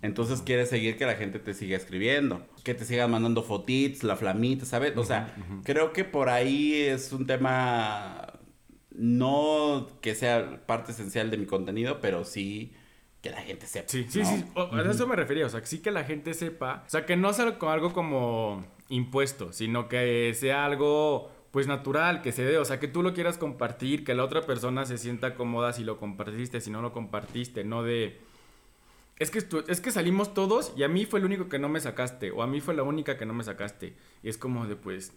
[0.00, 4.16] Entonces quieres seguir que la gente te siga escribiendo, que te siga mandando fotits, la
[4.16, 4.96] flamita, ¿sabes?
[4.96, 8.32] O sea, creo que por ahí es un tema
[8.92, 12.72] no que sea parte esencial de mi contenido, pero sí
[13.20, 13.88] que la gente sepa.
[13.88, 14.26] Sí, sí, ¿no?
[14.26, 14.44] sí.
[14.54, 15.46] o- A eso me refería.
[15.46, 16.84] O sea, que sí que la gente sepa.
[16.86, 22.32] O sea, que no sea algo como impuesto, sino que sea algo pues natural, que
[22.32, 22.58] se dé.
[22.58, 25.84] O sea, que tú lo quieras compartir, que la otra persona se sienta cómoda si
[25.84, 28.20] lo compartiste, si no lo compartiste, no de.
[29.18, 31.80] Es que, es que salimos todos y a mí fue el único que no me
[31.80, 33.96] sacaste, o a mí fue la única que no me sacaste.
[34.22, 35.12] Y es como de, pues,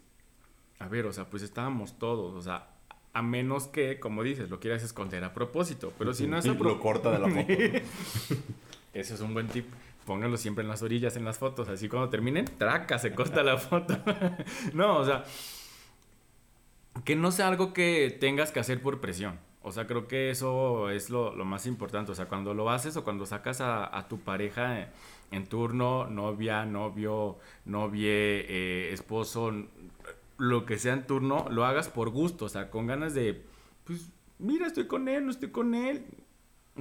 [0.79, 2.69] a ver, o sea, pues estábamos todos, o sea,
[3.13, 5.93] a menos que, como dices, lo quieras esconder a propósito.
[5.97, 7.53] Pero si no es a lo corta de la foto.
[8.93, 9.65] Ese es un buen tip.
[10.05, 11.69] Pónganlo siempre en las orillas, en las fotos.
[11.69, 13.97] Así cuando terminen, traca, se corta la foto.
[14.73, 15.23] no, o sea,
[17.05, 19.39] que no sea algo que tengas que hacer por presión.
[19.63, 22.11] O sea, creo que eso es lo, lo más importante.
[22.11, 24.87] O sea, cuando lo haces o cuando sacas a, a tu pareja en,
[25.31, 29.53] en turno, novia, novio, novie, eh, esposo,
[30.37, 32.45] lo que sea en turno, lo hagas por gusto.
[32.45, 33.45] O sea, con ganas de,
[33.85, 36.05] pues, mira, estoy con él, no estoy con él.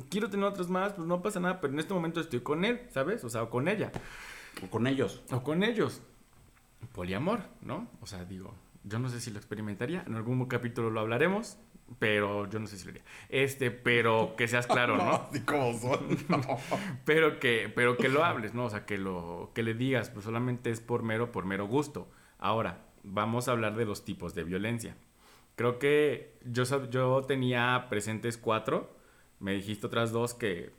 [0.09, 2.81] quiero tener otros más, pues no pasa nada, pero en este momento estoy con él,
[2.91, 3.23] ¿sabes?
[3.25, 3.93] O sea, o con ella.
[4.65, 5.23] O con ellos.
[5.31, 6.01] O con ellos.
[6.93, 7.89] Poliamor, ¿no?
[8.01, 11.59] O sea, digo, yo no sé si lo experimentaría, en algún capítulo lo hablaremos,
[11.99, 13.05] pero yo no sé si lo haría.
[13.29, 15.29] Este, pero que seas claro, ¿no?
[15.31, 16.01] así como son.
[17.05, 18.67] pero que pero que lo hables, ¿no?
[18.67, 22.11] O sea, que lo que le digas, pues solamente es por mero por mero gusto.
[22.39, 24.97] Ahora, vamos a hablar de los tipos de violencia.
[25.57, 28.97] Creo que yo yo tenía presentes cuatro,
[29.41, 30.73] me dijiste otras dos que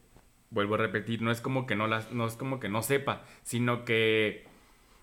[0.49, 3.23] vuelvo a repetir, no es como que no las no es como que no sepa,
[3.43, 4.47] sino que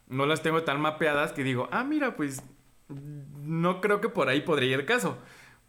[0.09, 2.43] no las tengo tan mapeadas que digo, "Ah, mira, pues
[2.89, 5.19] no creo que por ahí podría ir el caso."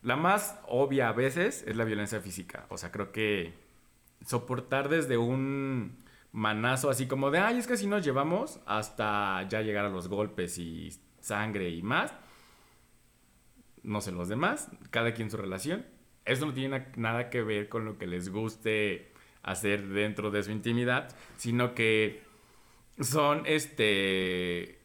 [0.02, 2.66] La más obvia a veces es la violencia física.
[2.70, 3.54] O sea, creo que
[4.26, 5.98] soportar desde un
[6.32, 10.08] manazo así como de, ay, es que así nos llevamos, hasta ya llegar a los
[10.08, 12.14] golpes y sangre y más.
[13.84, 15.86] No sé los demás, cada quien su relación.
[16.26, 20.44] Eso no tiene na- nada que ver con lo que les guste hacer dentro de
[20.44, 22.24] su intimidad, sino que
[23.02, 24.79] son este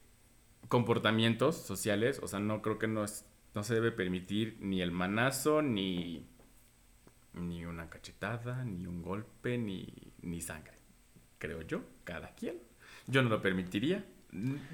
[0.74, 4.90] comportamientos sociales, o sea, no creo que no, es- no se debe permitir ni el
[4.90, 6.26] manazo, ni,
[7.32, 9.86] ni una cachetada, ni un golpe, ni,
[10.22, 10.74] ni sangre.
[11.38, 12.56] Creo yo, cada quien.
[13.06, 14.04] Yo no lo permitiría.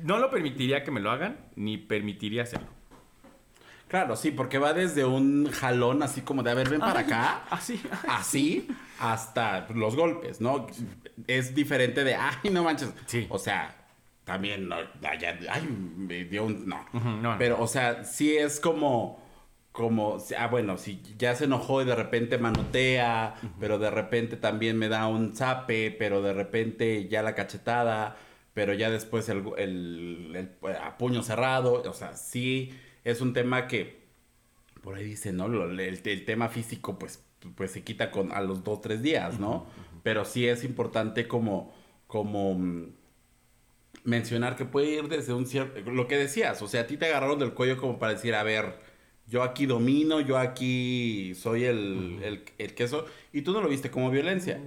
[0.03, 2.69] No lo permitiría que me lo hagan, ni permitiría hacerlo.
[3.89, 7.45] Claro, sí, porque va desde un jalón así como de, a ver, ven para acá.
[7.51, 7.79] Así.
[8.09, 8.69] Así
[9.01, 10.67] hasta los golpes, ¿no?
[11.27, 12.95] Es diferente de, ay, no manches.
[13.05, 13.27] Sí.
[13.29, 13.77] O sea,
[14.31, 14.77] también, no,
[15.51, 15.63] ay,
[15.97, 16.87] me dio un, no.
[17.21, 17.37] No.
[17.37, 19.21] Pero, o sea, sí es como,
[19.73, 24.79] como, ah, bueno, si ya se enojó y de repente manotea, pero de repente también
[24.79, 28.17] me da un zape, pero de repente ya la cachetada,
[28.55, 33.67] pero ya después el, el, el- a puño cerrado, o sea, sí es un tema
[33.67, 33.99] que,
[34.83, 35.47] por ahí dice, ¿no?
[35.47, 37.25] El tema físico, pues,
[37.57, 39.67] pues se quita con a los dos, tres días, ¿no?
[40.05, 41.75] Pero sí es importante como,
[42.07, 42.93] como mm,
[44.05, 47.07] mencionar que puede ir desde un cierto, lo que decías, o sea, a ti te
[47.07, 48.79] agarraron del cuello como para decir, a ver,
[49.27, 53.91] yo aquí domino, yo aquí soy el, el, el queso, y tú no lo viste
[53.91, 54.61] como violencia.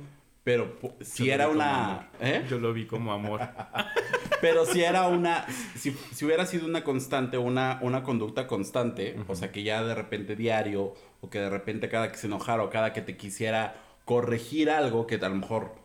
[0.43, 2.09] Pero si Yo era una...
[2.19, 2.45] ¿eh?
[2.49, 3.41] Yo lo vi como amor.
[4.41, 5.45] Pero si era una,
[5.77, 9.95] si, si hubiera sido una constante, una, una conducta constante, o sea, que ya de
[9.95, 13.75] repente diario, o que de repente cada que se enojara, o cada que te quisiera
[14.03, 15.75] corregir algo, que a lo mejor,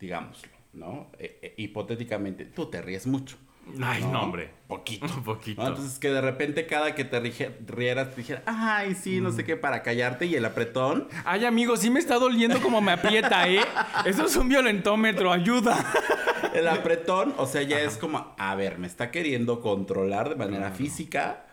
[0.00, 1.10] digámoslo, ¿no?
[1.18, 3.36] Eh, eh, hipotéticamente, tú te ríes mucho.
[3.82, 4.50] Ay, no, hombre.
[4.66, 5.06] Poquito.
[5.06, 5.62] Un poquito.
[5.62, 5.68] ¿no?
[5.68, 7.20] Entonces que de repente cada que te
[7.66, 11.76] rieras te dijera, ay, sí, no sé qué, para callarte, y el apretón, Ay, amigo,
[11.76, 13.60] sí me está doliendo como me aprieta, ¿eh?
[14.06, 15.92] Eso es un violentómetro, ayuda.
[16.54, 20.72] El apretón, o sea, ya es como, a ver, me está queriendo controlar de manera
[20.72, 21.46] física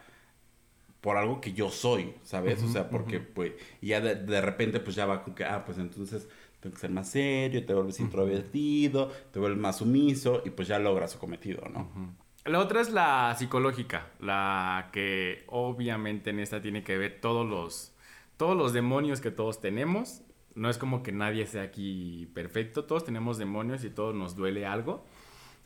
[1.01, 2.63] por algo que yo soy, ¿sabes?
[2.63, 5.63] o sea, porque pues, y ya de, de repente pues ya va con que, ah,
[5.65, 6.27] pues entonces
[6.59, 10.79] tengo que ser más serio, te vuelves introvertido, te vuelves más sumiso y pues ya
[10.79, 12.15] logras su cometido, ¿no?
[12.45, 17.93] La otra es la psicológica, la que obviamente en esta tiene que ver todos los,
[18.37, 20.21] todos los demonios que todos tenemos.
[20.55, 24.65] No es como que nadie sea aquí perfecto, todos tenemos demonios y todos nos duele
[24.65, 25.05] algo.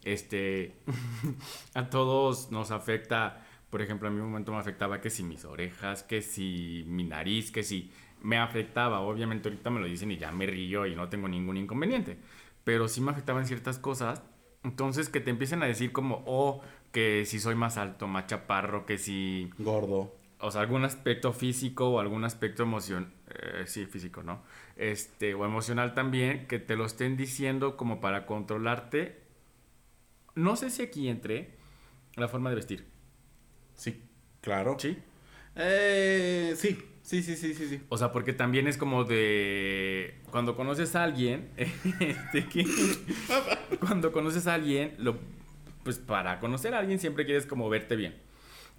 [0.04, 0.74] Este,
[1.76, 5.46] a todos nos afecta, por ejemplo, a mí un momento me afectaba que si mis
[5.46, 9.02] orejas, que si mi nariz, que si me afectaba.
[9.02, 12.20] Obviamente ahorita me lo dicen y ya me río y no tengo ningún inconveniente.
[12.64, 14.24] Pero sí me afectaban ciertas cosas.
[14.64, 18.86] Entonces que te empiecen a decir como, oh, que si soy más alto, más chaparro,
[18.86, 20.02] que si Gordo.
[20.40, 24.44] o sea, algún aspecto físico o algún aspecto emoción, eh, sí, físico, ¿no?
[24.76, 29.22] Este, o emocional también, que te lo estén diciendo como para controlarte.
[30.36, 31.58] No sé si aquí entre
[32.16, 32.88] la forma de vestir.
[33.74, 34.10] Sí,
[34.42, 34.78] claro.
[34.78, 34.98] ¿Sí?
[35.56, 36.78] Eh, sí,
[37.12, 37.82] sí, sí, sí, sí, sí.
[37.90, 42.66] O sea, porque también es como de cuando conoces a alguien, este, que-
[43.80, 45.18] cuando conoces a alguien, lo,
[45.84, 48.16] pues para conocer a alguien siempre quieres como verte bien.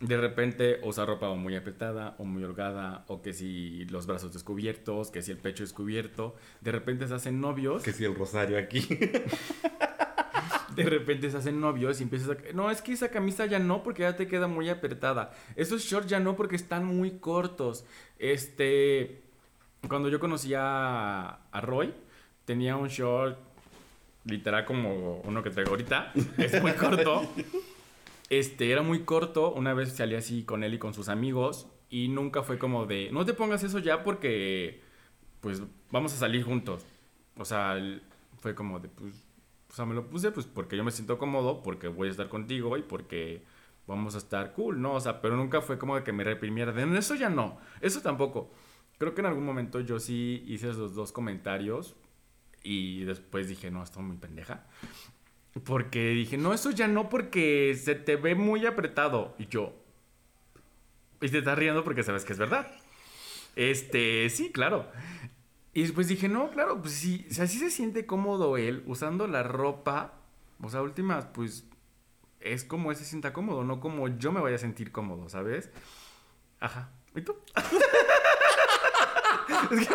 [0.00, 4.32] De repente usar ropa o muy apretada o muy holgada o que si los brazos
[4.32, 6.34] descubiertos, que si el pecho descubierto.
[6.60, 8.80] De repente se hacen novios, Que si el rosario aquí.
[10.74, 12.52] de repente se hacen novios y empiezas a...
[12.54, 15.32] No, es que esa camisa ya no porque ya te queda muy apretada.
[15.56, 17.84] Esos shorts ya no porque están muy cortos.
[18.18, 19.22] Este...
[19.88, 21.92] Cuando yo conocí a, a Roy,
[22.44, 23.36] tenía un short
[24.24, 26.12] literal como uno que traigo ahorita.
[26.38, 27.22] Es muy corto.
[28.30, 29.52] Este, era muy corto.
[29.52, 31.66] Una vez salí así con él y con sus amigos.
[31.90, 34.80] Y nunca fue como de, no te pongas eso ya porque,
[35.40, 36.86] pues, vamos a salir juntos.
[37.36, 37.76] O sea,
[38.38, 39.14] fue como de, pues,
[39.72, 42.28] o sea, me lo puse pues porque yo me siento cómodo, porque voy a estar
[42.28, 43.42] contigo y porque
[43.86, 44.92] vamos a estar cool, ¿no?
[44.94, 46.72] O sea, pero nunca fue como de que me reprimiera.
[46.72, 48.52] De, "No, eso ya no, eso tampoco.
[48.98, 51.96] creo que en algún momento yo sí hice esos dos comentarios
[52.62, 54.66] y después dije, no, esto muy pendeja.
[55.64, 59.34] Porque dije, no, eso ya no porque se te ve muy apretado.
[59.38, 59.74] Y yo,
[61.20, 62.66] y te estás riendo porque sabes que es verdad.
[63.56, 64.90] Este, sí, claro.
[65.74, 69.26] Y después dije, no, claro, pues sí, o sea, sí se siente cómodo él usando
[69.26, 70.14] la ropa.
[70.62, 71.66] O sea, últimas, pues
[72.40, 75.70] es como él se sienta cómodo, no como yo me vaya a sentir cómodo, ¿sabes?
[76.60, 76.90] Ajá.
[77.14, 77.36] ¿Y tú?
[79.70, 79.94] es que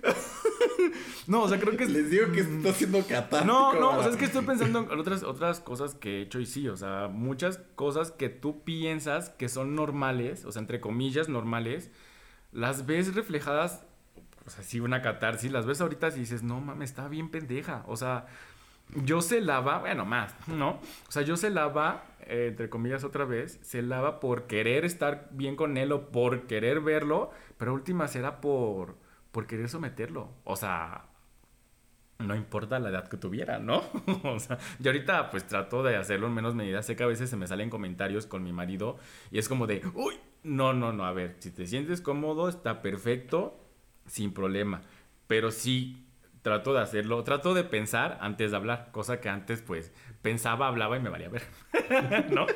[1.26, 3.44] No, o sea, creo que Les digo que está haciendo catártico.
[3.44, 6.40] no, no, o sea, es que estoy pensando en otras, otras cosas que he hecho
[6.40, 10.80] y sí, o sea, muchas cosas que tú piensas que son normales, o sea, entre
[10.80, 11.90] comillas normales,
[12.52, 13.84] las ves reflejadas,
[14.50, 17.84] o sea, sí, una catarsis, las ves ahorita y dices, no mames, está bien pendeja,
[17.86, 18.26] o sea,
[19.04, 20.80] yo se lava, bueno, más, ¿no?
[21.08, 25.28] O sea, yo se lava, eh, entre comillas otra vez, se lava por querer estar
[25.30, 28.96] bien con él o por querer verlo, pero últimas era por,
[29.30, 31.04] por querer someterlo, o sea,
[32.18, 33.84] no importa la edad que tuviera, ¿no?
[34.24, 36.82] o sea, yo ahorita pues trato de hacerlo en menos medida.
[36.82, 38.98] Sé que a veces se me salen comentarios con mi marido
[39.30, 42.82] y es como de, uy, no, no, no, a ver, si te sientes cómodo, está
[42.82, 43.58] perfecto,
[44.10, 44.82] sin problema.
[45.26, 46.04] Pero sí,
[46.42, 49.92] trato de hacerlo, trato de pensar antes de hablar, cosa que antes pues
[50.22, 51.42] pensaba, hablaba y me valía ver,
[52.30, 52.46] ¿no?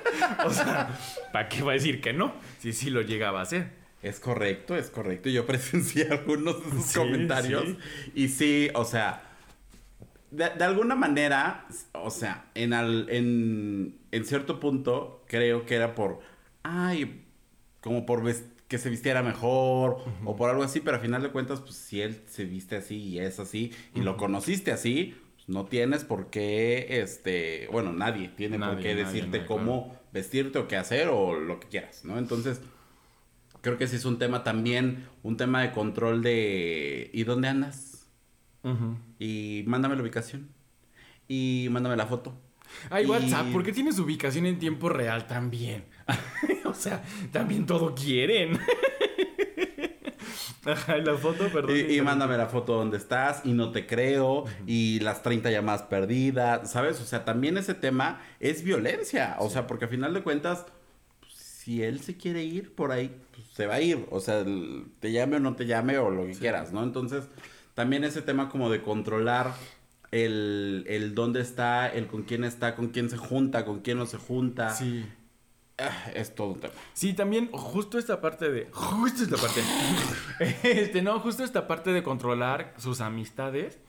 [0.44, 0.88] O sea,
[1.32, 2.34] ¿para qué va a decir que no?
[2.58, 3.70] Si sí lo llegaba a hacer.
[4.02, 5.30] Es correcto, es correcto.
[5.30, 7.64] Yo presencié algunos de Sí, comentarios.
[7.64, 7.78] sí.
[8.14, 9.22] Y sí, o sea,
[10.30, 15.94] de, de alguna manera, o sea, en, al- en, en cierto punto, creo que era
[15.94, 16.20] por,
[16.64, 17.24] ay,
[17.80, 21.30] como por ves- que se vistiera mejor o por algo así, pero al final de
[21.30, 25.48] cuentas, pues si él se viste así y es así y lo conociste así, pues,
[25.48, 30.58] no tienes por qué, este, bueno, nadie tiene por qué nadie, decirte nadie, cómo vestirte
[30.58, 32.18] o qué hacer o lo que quieras, ¿no?
[32.18, 32.62] Entonces,
[33.60, 38.08] creo que sí es un tema también, un tema de control de ¿y dónde andas?
[39.20, 40.48] Y mándame la ubicación.
[41.28, 42.34] Y mándame la foto.
[42.90, 45.84] Ay, Y- WhatsApp, ¿por qué tienes ubicación en tiempo real también?
[46.64, 48.58] o sea, también todo quieren.
[50.66, 51.76] Ajá, y la foto, perdón.
[51.76, 55.82] Y, y mándame la foto donde estás y no te creo y las 30 llamadas
[55.82, 57.00] perdidas, ¿sabes?
[57.02, 60.64] O sea, también ese tema es violencia, o sea, porque a final de cuentas,
[61.28, 64.86] si él se quiere ir por ahí, pues, se va a ir, o sea, el-
[65.00, 66.82] te llame o no te llame o lo que quieras, ¿no?
[66.82, 67.24] Entonces,
[67.74, 69.52] también ese tema como de controlar
[70.14, 74.06] el, el dónde está, el con quién está, con quién se junta, con quién no
[74.06, 75.04] se junta, Sí.
[75.78, 76.72] ah, es todo un tema.
[76.92, 78.68] Sí, también justo esta parte de...
[78.70, 79.60] Justo esta parte.
[80.62, 83.80] este, no, justo esta parte de controlar sus amistades.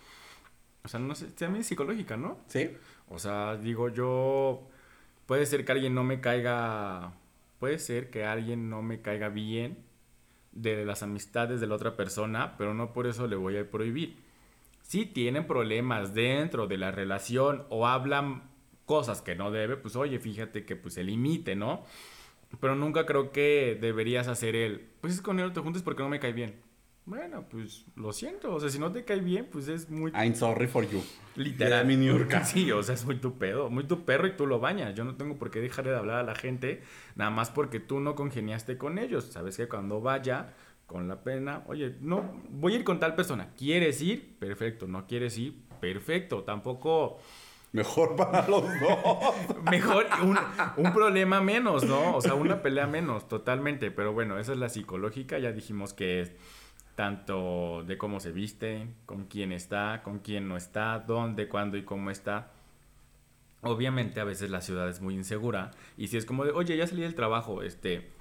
[0.83, 2.39] O sea, no sé, también es psicológica, ¿no?
[2.47, 2.71] ¿Sí?
[3.07, 4.67] O sea, digo yo,
[5.27, 7.13] puede ser que alguien no me caiga,
[7.59, 9.77] puede ser que alguien no me caiga bien
[10.53, 14.24] de las amistades de la otra persona, pero no por eso le voy a prohibir.
[14.85, 18.43] Si tienen problemas dentro de la relación o hablan
[18.85, 21.83] cosas que no debe, pues oye, fíjate que pues se limite, ¿no?
[22.59, 26.03] Pero nunca creo que deberías hacer el, pues es con él no te juntes porque
[26.03, 26.61] no me cae bien.
[27.07, 30.35] Bueno, pues lo siento, o sea, si no te cae bien, pues es muy I'm
[30.35, 31.03] sorry for you.
[31.35, 31.87] Literal.
[31.87, 32.43] Niurka.
[32.45, 34.93] Sí, o sea, es muy tu pedo, muy tu perro y tú lo bañas.
[34.93, 36.83] Yo no tengo por qué dejar de hablar a la gente,
[37.15, 39.25] nada más porque tú no congeniaste con ellos.
[39.25, 40.53] Sabes que cuando vaya
[40.85, 43.49] con la pena, oye, no, voy a ir con tal persona.
[43.57, 44.37] ¿Quieres ir?
[44.37, 44.87] Perfecto.
[44.87, 45.55] ¿No quieres ir?
[45.79, 46.43] Perfecto.
[46.43, 47.19] Tampoco,
[47.71, 49.35] Mejor para los dos.
[49.69, 50.37] mejor, un,
[50.77, 52.15] un problema menos, ¿no?
[52.15, 53.91] O sea, una pelea menos, totalmente.
[53.91, 55.39] Pero bueno, esa es la psicológica.
[55.39, 56.31] Ya dijimos que es
[56.95, 61.83] tanto de cómo se viste, con quién está, con quién no está, dónde, cuándo y
[61.83, 62.51] cómo está.
[63.61, 66.87] Obviamente a veces la ciudad es muy insegura y si es como de, oye, ya
[66.87, 68.11] salí del trabajo, este,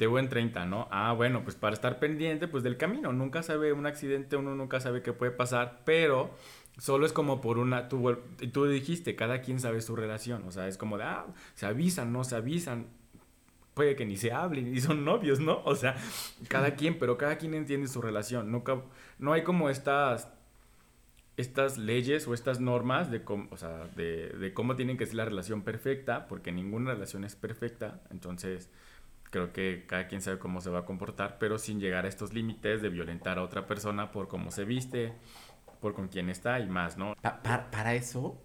[0.00, 0.88] te voy en 30, ¿no?
[0.90, 4.80] Ah, bueno, pues para estar pendiente pues del camino, nunca sabe un accidente, uno nunca
[4.80, 6.30] sabe qué puede pasar, pero
[6.78, 8.16] solo es como por una, tú,
[8.50, 12.14] tú dijiste, cada quien sabe su relación, o sea, es como de, ah, se avisan,
[12.14, 12.86] no se avisan,
[13.74, 15.60] puede que ni se hablen y son novios, ¿no?
[15.66, 15.96] O sea,
[16.48, 18.50] cada quien, pero cada quien entiende su relación.
[18.50, 18.80] Nunca,
[19.18, 20.32] no hay como estas,
[21.36, 25.16] estas leyes o estas normas de cómo, o sea, de, de cómo tienen que ser
[25.16, 28.00] la relación perfecta, porque ninguna relación es perfecta.
[28.10, 28.70] Entonces,
[29.30, 32.32] creo que cada quien sabe cómo se va a comportar, pero sin llegar a estos
[32.34, 35.12] límites de violentar a otra persona por cómo se viste,
[35.80, 37.14] por con quién está y más, ¿no?
[37.22, 38.36] Pa- pa- para eso,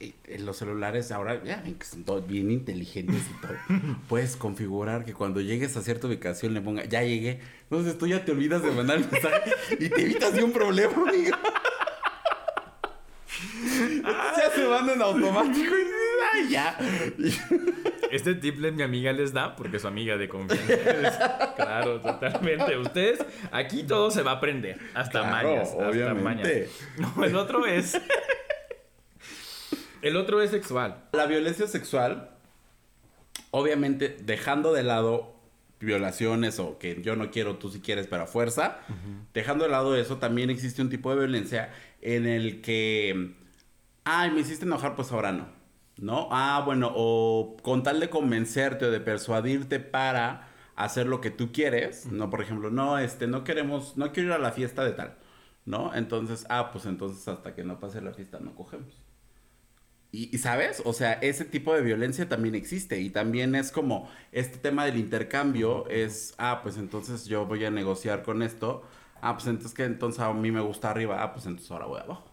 [0.00, 3.52] eh, en los celulares ahora, ya ven que son todos bien inteligentes y todo.
[4.08, 7.40] Puedes configurar que cuando llegues a cierta ubicación le ponga, ya llegué.
[7.64, 10.92] Entonces tú ya te olvidas de mandar el mensaje y te evitas de un problema,
[11.08, 11.36] amigo.
[13.62, 15.74] Ya se manda en automático
[16.44, 16.76] y ya.
[18.10, 21.54] Este tip le- mi amiga les da porque es su amiga de confianza.
[21.54, 22.76] claro, totalmente.
[22.76, 24.80] Ustedes, aquí todo se va a aprender.
[24.94, 25.68] Hasta Claro, mañas.
[25.80, 26.48] Hasta mañas.
[26.98, 27.96] No, el otro es.
[30.02, 31.04] el otro es sexual.
[31.12, 32.30] La violencia sexual,
[33.52, 35.36] obviamente, dejando de lado
[35.78, 38.80] violaciones o que yo no quiero, tú si quieres, pero a fuerza,
[39.34, 43.34] dejando de lado eso, también existe un tipo de violencia en el que,
[44.04, 45.48] ay, me hiciste enojar, pues ahora no,
[46.00, 46.28] ¿no?
[46.30, 51.52] Ah, bueno, o con tal de convencerte o de persuadirte para hacer lo que tú
[51.52, 52.30] quieres, ¿no?
[52.30, 55.18] Por ejemplo, no, este, no queremos, no quiero ir a la fiesta de tal,
[55.66, 55.94] ¿no?
[55.94, 59.00] Entonces, ah, pues entonces hasta que no pase la fiesta no cogemos.
[60.12, 64.58] Y, sabes, o sea, ese tipo de violencia también existe y también es como este
[64.58, 68.82] tema del intercambio es, ah, pues entonces yo voy a negociar con esto,
[69.20, 72.00] ah, pues entonces que entonces a mí me gusta arriba, ah, pues entonces ahora voy
[72.00, 72.30] abajo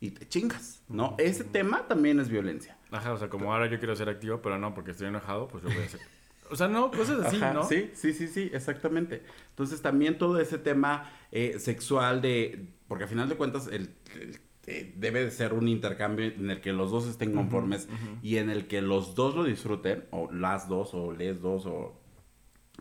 [0.00, 1.14] y te chingas, ¿no?
[1.18, 2.76] Ese tema también es violencia.
[2.90, 5.64] Ajá, o sea, como ahora yo quiero ser activo, pero no, porque estoy enojado, pues
[5.64, 6.00] yo voy a ser.
[6.48, 7.64] O sea, no, cosas así, Ajá, ¿no?
[7.64, 9.24] Sí, sí, sí, sí, exactamente.
[9.48, 14.38] Entonces también todo ese tema eh, sexual de, porque al final de cuentas el, el
[14.68, 17.88] eh, debe de ser un intercambio en el que los dos estén conformes
[18.20, 22.00] y en el que los dos lo disfruten, o las dos, o les dos, o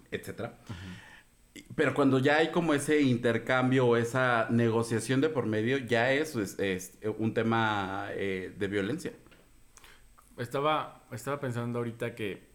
[0.09, 0.57] etcétera.
[1.75, 6.41] Pero cuando ya hay como ese intercambio o esa negociación de por medio, ya eso
[6.41, 9.13] es, es un tema eh, de violencia.
[10.37, 12.49] Estaba, estaba pensando ahorita que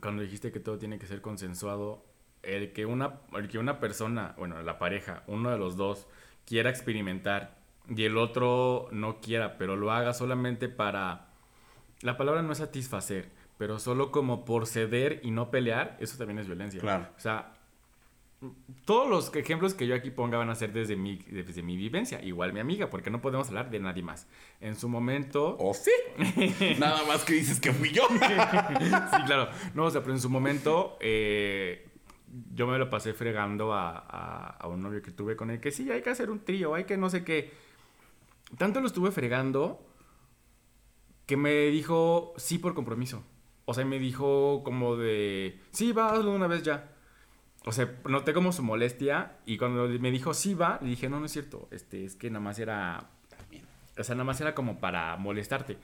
[0.00, 2.04] cuando dijiste que todo tiene que ser consensuado,
[2.42, 6.08] el que una, el que una persona, bueno, la pareja, uno de los dos,
[6.44, 7.58] quiera experimentar
[7.88, 11.28] y el otro no quiera, pero lo haga solamente para...
[12.00, 16.40] La palabra no es satisfacer, pero solo como por ceder y no pelear, eso también
[16.40, 16.80] es violencia.
[16.80, 17.08] Claro.
[17.16, 17.54] O sea,
[18.84, 22.22] todos los ejemplos que yo aquí ponga van a ser desde mi, desde mi vivencia.
[22.22, 24.26] Igual mi amiga, porque no podemos hablar de nadie más.
[24.60, 25.56] En su momento...
[25.58, 25.92] ¿O sí?
[26.78, 28.06] Nada más que dices que fui yo.
[28.08, 29.48] sí, claro.
[29.74, 30.96] No, o sea, pero en su momento...
[31.00, 31.88] Eh,
[32.54, 35.70] yo me lo pasé fregando a, a, a, un novio que tuve con él, que
[35.70, 37.52] sí, hay que hacer un trío, hay que no sé qué.
[38.56, 39.86] Tanto lo estuve fregando
[41.26, 43.22] que me dijo sí por compromiso.
[43.64, 46.91] O sea, me dijo como de, sí, va, hazlo una vez ya.
[47.64, 51.20] O sea, noté como su molestia y cuando me dijo sí va, le dije, no,
[51.20, 53.10] no es cierto, este, es que nada más era,
[53.98, 55.78] o sea, nada más era como para molestarte.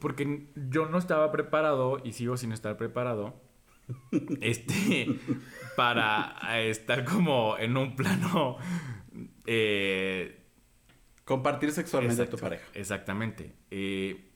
[0.00, 3.40] Porque yo no estaba preparado y sigo sin estar preparado
[4.42, 5.18] este,
[5.76, 8.58] para estar como en un plano...
[9.46, 10.38] Eh,
[11.28, 12.64] Compartir sexualmente Exacto, a tu pareja.
[12.72, 13.52] Exactamente.
[13.70, 14.30] Eh,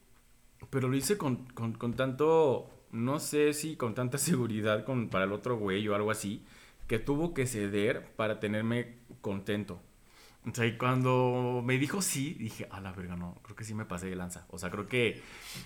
[0.69, 5.25] pero lo hice con, con, con, tanto, no sé si con tanta seguridad con, para
[5.25, 6.45] el otro güey o algo así,
[6.87, 9.81] que tuvo que ceder para tenerme contento.
[10.45, 13.75] O sea, y cuando me dijo sí, dije, a la verga, no, creo que sí
[13.75, 14.45] me pasé de lanza.
[14.51, 15.23] O sea, creo que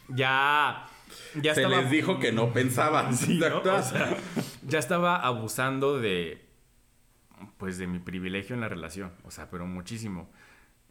[0.08, 0.86] ya...
[1.34, 1.80] ya Se estaba...
[1.80, 3.16] les dijo que no pensaban.
[3.16, 3.58] Sí, ¿no?
[3.58, 4.16] o sea,
[4.66, 6.44] ya estaba abusando de,
[7.56, 9.12] pues, de mi privilegio en la relación.
[9.24, 10.30] O sea, pero muchísimo.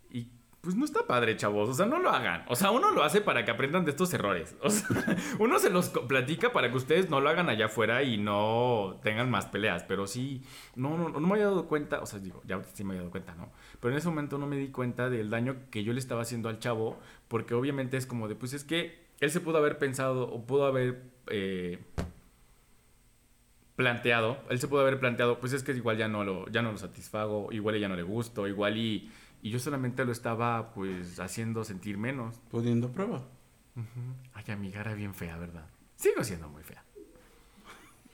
[0.10, 0.30] Y
[0.66, 1.70] pues no está padre, chavos.
[1.70, 2.44] O sea, no lo hagan.
[2.48, 4.56] O sea, uno lo hace para que aprendan de estos errores.
[4.62, 4.88] O sea,
[5.40, 9.30] uno se los platica para que ustedes no lo hagan allá afuera y no tengan
[9.30, 9.84] más peleas.
[9.84, 10.42] Pero sí,
[10.76, 12.02] no, no, no me había dado cuenta.
[12.02, 13.52] O sea, digo, ya sí me había dado cuenta, ¿no?
[13.80, 16.50] Pero en ese momento no me di cuenta del daño que yo le estaba haciendo
[16.50, 16.98] al chavo.
[17.28, 20.66] Porque obviamente es como de, pues es que él se pudo haber pensado o pudo
[20.66, 21.80] haber eh,
[23.76, 24.40] planteado.
[24.50, 26.80] Él se pudo haber planteado, pues es que igual ya no lo, ya no lo
[26.80, 27.52] satisfago.
[27.52, 28.48] Igual ya no le gusto.
[28.48, 29.12] Igual y
[29.46, 32.42] y yo solamente lo estaba, pues, haciendo sentir menos.
[32.50, 33.22] Poniendo prueba.
[33.76, 34.16] Uh -huh.
[34.34, 35.68] Ay, amiga, era bien fea, ¿verdad?
[35.96, 36.84] Sigo siendo muy fea.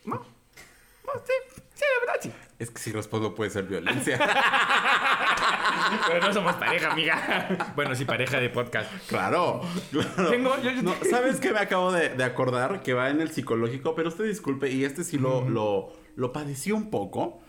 [0.03, 0.15] ¿No?
[0.15, 1.31] No, sí,
[1.73, 2.33] sí, la verdad, sí.
[2.59, 4.19] Es que si respondo puede ser violencia.
[6.07, 7.73] Pero no somos pareja, amiga.
[7.77, 8.91] Bueno, sí, pareja de podcast.
[9.07, 9.61] Claro.
[9.89, 10.29] claro.
[10.31, 12.83] Tengo, yo, yo no, ¿Sabes qué me acabo de, de, acordar?
[12.83, 15.49] Que va en el psicológico, pero usted disculpe, y este sí lo, -huh.
[15.49, 17.39] lo, lo padecí un poco,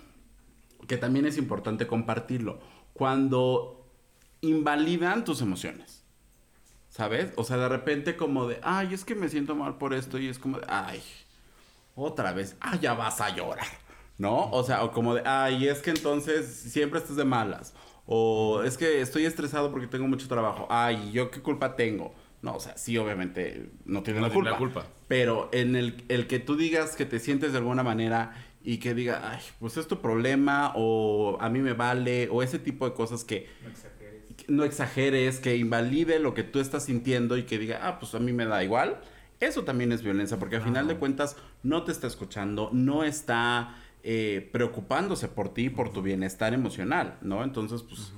[0.86, 2.60] que también es importante compartirlo
[2.92, 3.86] cuando
[4.40, 6.04] invalidan tus emociones.
[6.88, 7.32] ¿Sabes?
[7.36, 10.28] O sea, de repente como de, ay, es que me siento mal por esto y
[10.28, 11.02] es como de, ay,
[11.94, 13.66] otra vez, ah, ya vas a llorar.
[14.18, 14.50] ¿No?
[14.50, 17.74] O sea, o como de, ay, es que entonces siempre estás de malas.
[18.04, 20.66] O es que estoy estresado porque tengo mucho trabajo.
[20.68, 22.14] Ay, ¿yo qué culpa tengo?
[22.42, 24.86] No, o sea, sí, obviamente no tiene no la, culpa, la culpa.
[25.08, 28.34] Pero en el, el que tú digas que te sientes de alguna manera
[28.64, 32.58] y que diga, ay, pues es tu problema, o a mí me vale, o ese
[32.58, 36.84] tipo de cosas que no exageres, que, no exageres, que invalide lo que tú estás
[36.84, 39.00] sintiendo y que diga, ah, pues a mí me da igual.
[39.40, 43.76] Eso también es violencia, porque al final de cuentas no te está escuchando, no está
[44.04, 47.42] eh, preocupándose por ti, por tu bienestar emocional, ¿no?
[47.42, 48.12] Entonces, pues,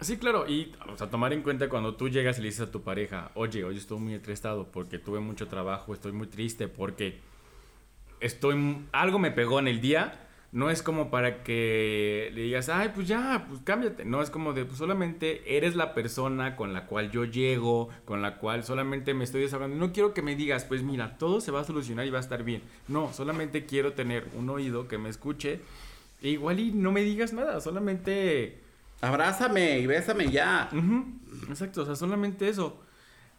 [0.00, 2.70] Sí, claro, y o sea, tomar en cuenta cuando tú llegas y le dices a
[2.70, 7.18] tu pareja, oye, hoy estoy muy estresado porque tuve mucho trabajo, estoy muy triste porque
[8.20, 10.20] estoy algo me pegó en el día,
[10.52, 14.04] no es como para que le digas, ay, pues ya, pues cámbiate.
[14.04, 18.22] No, es como de, pues solamente eres la persona con la cual yo llego, con
[18.22, 19.76] la cual solamente me estoy desahogando.
[19.76, 22.22] No quiero que me digas, pues mira, todo se va a solucionar y va a
[22.22, 22.62] estar bien.
[22.88, 25.60] No, solamente quiero tener un oído que me escuche.
[26.22, 28.60] E igual y no me digas nada, solamente
[29.00, 30.70] Abrázame y bésame ya.
[31.48, 32.80] Exacto, o sea, solamente eso.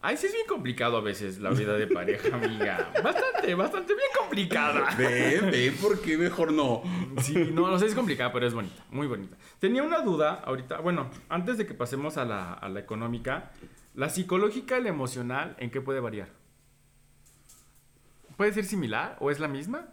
[0.02, 2.92] Ay, sí es bien complicado a veces la vida de pareja, amiga.
[3.04, 4.96] Bastante, bastante bien complicada.
[4.96, 6.84] Ve, ve, ¿por qué mejor no?
[7.22, 9.36] Sí, no, no sé, es complicada, pero es bonita, muy bonita.
[9.60, 13.52] Tenía una duda ahorita, bueno, antes de que pasemos a la, a la económica,
[13.96, 16.30] la psicológica y la emocional, ¿en qué puede variar?
[18.38, 19.88] ¿Puede ser similar o es la misma?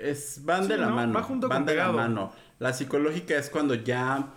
[0.00, 1.12] Es, van de la mano.
[1.12, 2.32] Va junto van de la mano.
[2.58, 4.30] La psicológica es cuando ya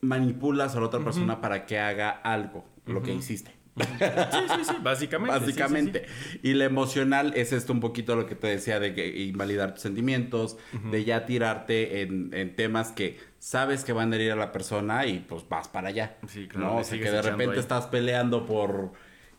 [0.00, 3.52] manipulas a la otra persona para que haga algo, lo que hiciste.
[3.76, 5.38] Sí, sí, sí, básicamente.
[5.38, 6.06] Básicamente.
[6.42, 9.82] Y la emocional es esto un poquito lo que te decía de que invalidar tus
[9.82, 10.56] sentimientos,
[10.90, 15.20] de ya tirarte en, temas que sabes que van a herir a la persona y
[15.20, 16.16] pues vas para allá.
[16.28, 16.66] Sí, claro.
[16.66, 16.76] ¿no?
[16.78, 18.92] O sea, que de repente estás peleando por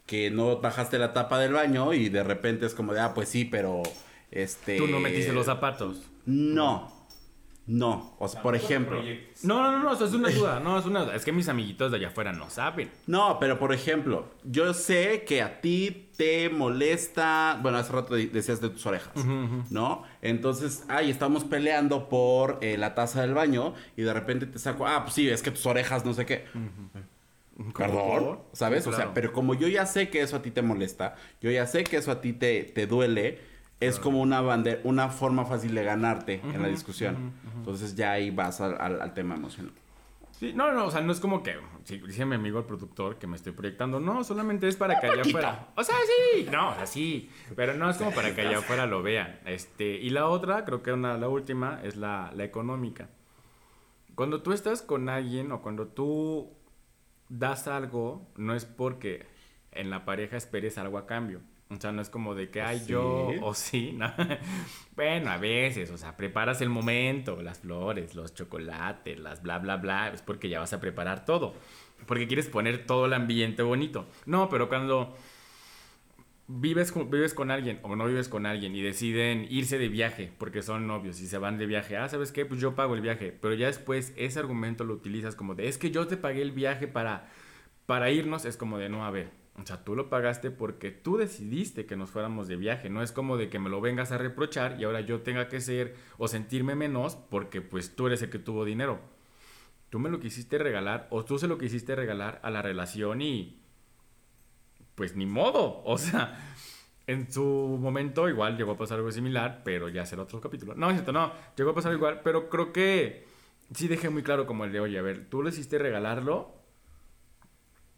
[0.06, 3.30] que no bajaste la tapa del baño y de repente es como de, ah, pues
[3.30, 3.82] sí, pero
[4.32, 4.78] este...
[4.78, 6.04] Tú no metiste los zapatos.
[6.26, 6.95] No.
[7.68, 9.02] No, o sea, por ejemplo.
[9.42, 11.16] No, no, no, no, eso es una duda, no, es una duda.
[11.16, 12.92] Es que mis amiguitos de allá afuera no saben.
[13.08, 18.62] No, pero por ejemplo, yo sé que a ti te molesta, bueno, hace rato decías
[18.62, 19.14] de tus orejas,
[19.72, 20.04] ¿no?
[20.22, 24.86] Entonces, ay, estamos peleando por eh, la taza del baño y de repente te saco,
[24.86, 26.46] ah, pues sí, es que tus orejas no sé qué.
[27.76, 28.86] Perdón, ¿sabes?
[28.86, 31.66] O sea, pero como yo ya sé que eso a ti te molesta, yo ya
[31.66, 35.76] sé que eso a ti te, te duele es como una bandera, una forma fácil
[35.76, 37.34] de ganarte en la discusión.
[37.56, 39.74] Entonces ya ahí vas al, tema emocional.
[40.32, 41.56] Sí, no, no, o sea, no es como que,
[41.86, 45.08] si dice mi amigo el productor que me estoy proyectando, no, solamente es para que
[45.08, 45.70] allá afuera.
[45.76, 45.96] O sea,
[46.34, 49.40] sí, no, o sea, sí, pero no es como para que allá afuera lo vean.
[49.46, 53.08] Este, y la otra, creo que una, la última, es la, la económica.
[54.14, 56.52] Cuando tú estás con alguien o cuando tú
[57.30, 59.26] das algo, no es porque
[59.72, 61.42] en la pareja esperes algo a cambio.
[61.70, 64.14] O sea, no es como de que, ay, yo, o sí, ¿no?
[64.96, 69.78] bueno, a veces, o sea, preparas el momento, las flores, los chocolates, las bla, bla,
[69.78, 71.56] bla, es porque ya vas a preparar todo.
[72.06, 74.06] Porque quieres poner todo el ambiente bonito.
[74.28, 75.16] No, pero cuando
[76.48, 80.32] vives con, vives con alguien o no vives con alguien y deciden irse de viaje
[80.38, 82.46] porque son novios y se van de viaje, ah, ¿sabes qué?
[82.46, 83.36] Pues yo pago el viaje.
[83.42, 86.52] Pero ya después ese argumento lo utilizas como de, es que yo te pagué el
[86.52, 87.28] viaje para,
[87.88, 91.16] para irnos, es como de, no, a ver o sea, tú lo pagaste porque tú
[91.16, 92.90] decidiste que nos fuéramos de viaje.
[92.90, 95.62] No es como de que me lo vengas a reprochar y ahora yo tenga que
[95.62, 99.00] ser o sentirme menos porque pues tú eres el que tuvo dinero.
[99.90, 103.62] Tú me lo quisiste regalar o tú se lo quisiste regalar a la relación y
[104.96, 105.84] pues ni modo.
[105.86, 106.38] O sea,
[107.08, 110.76] en su momento igual llegó a pasar algo similar, pero ya será otro capítulo.
[110.76, 113.26] No, es cierto, no, llegó a pasar igual, pero creo que
[113.74, 116.65] sí dejé muy claro como el de, oye, a ver, tú le hiciste regalarlo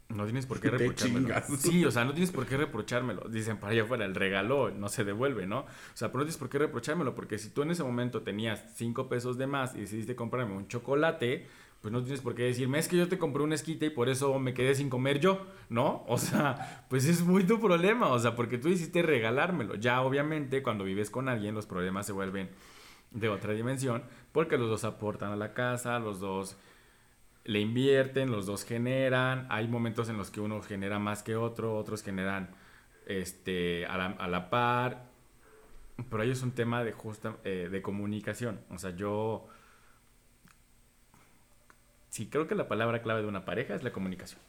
[0.08, 1.34] no tienes por qué reprochármelo.
[1.58, 3.28] Sí, o sea, no tienes por qué reprochármelo.
[3.28, 5.60] Dicen para allá afuera, el regalo no se devuelve, ¿no?
[5.60, 8.64] O sea, pero no tienes por qué reprochármelo, porque si tú en ese momento tenías
[8.74, 11.46] cinco pesos de más y decidiste comprarme un chocolate,
[11.80, 14.08] pues no tienes por qué decirme, es que yo te compré un esquite y por
[14.08, 16.04] eso me quedé sin comer yo, ¿no?
[16.08, 19.76] O sea, pues es muy tu problema, o sea, porque tú hiciste regalármelo.
[19.76, 22.50] Ya obviamente cuando vives con alguien los problemas se vuelven
[23.10, 24.02] de otra dimensión,
[24.32, 26.56] porque los dos aportan a la casa, los dos
[27.48, 31.78] le invierten, los dos generan, hay momentos en los que uno genera más que otro,
[31.78, 32.50] otros generan
[33.06, 33.96] este, a,
[34.28, 35.06] la, par,
[36.10, 39.48] pero ahí es un tema de, justa, eh, de comunicación, o sea, yo
[42.10, 44.42] sí creo que la palabra clave de una pareja es la comunicación.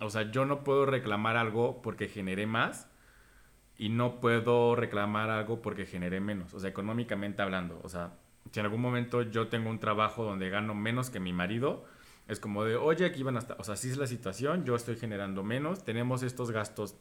[0.00, 2.88] O sea, yo no puedo reclamar algo porque generé más
[3.76, 8.14] y no puedo reclamar algo porque generé menos, o sea, económicamente hablando, o sea,
[8.50, 11.84] si en algún momento yo tengo un trabajo donde gano menos que mi marido,
[12.28, 14.76] es como de, oye, aquí van a estar, o sea, así es la situación, yo
[14.76, 16.94] estoy generando menos, tenemos estos gastos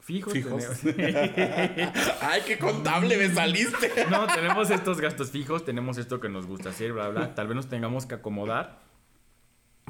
[0.00, 0.32] fijos.
[0.32, 0.64] Fijos.
[2.20, 3.90] Ay, qué contable me saliste.
[4.10, 7.34] no, tenemos estos gastos fijos, tenemos esto que nos gusta hacer, bla, bla.
[7.34, 8.80] Tal vez nos tengamos que acomodar,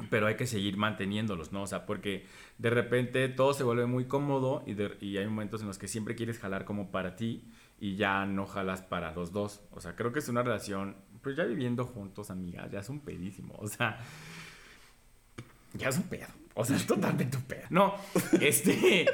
[0.09, 1.63] pero hay que seguir manteniéndolos, ¿no?
[1.63, 2.27] O sea, porque
[2.59, 4.75] de repente todo se vuelve muy cómodo y,
[5.05, 7.43] y hay momentos en los que siempre quieres jalar como para ti
[7.79, 9.61] y ya no jalas para los dos.
[9.71, 12.99] O sea, creo que es una relación, pues ya viviendo juntos, amigas, ya es un
[13.01, 13.55] pedísimo.
[13.57, 13.99] O sea,
[15.77, 16.27] ya es un pedo.
[16.53, 17.65] O sea, es totalmente un pedo.
[17.69, 17.95] No,
[18.41, 19.05] este.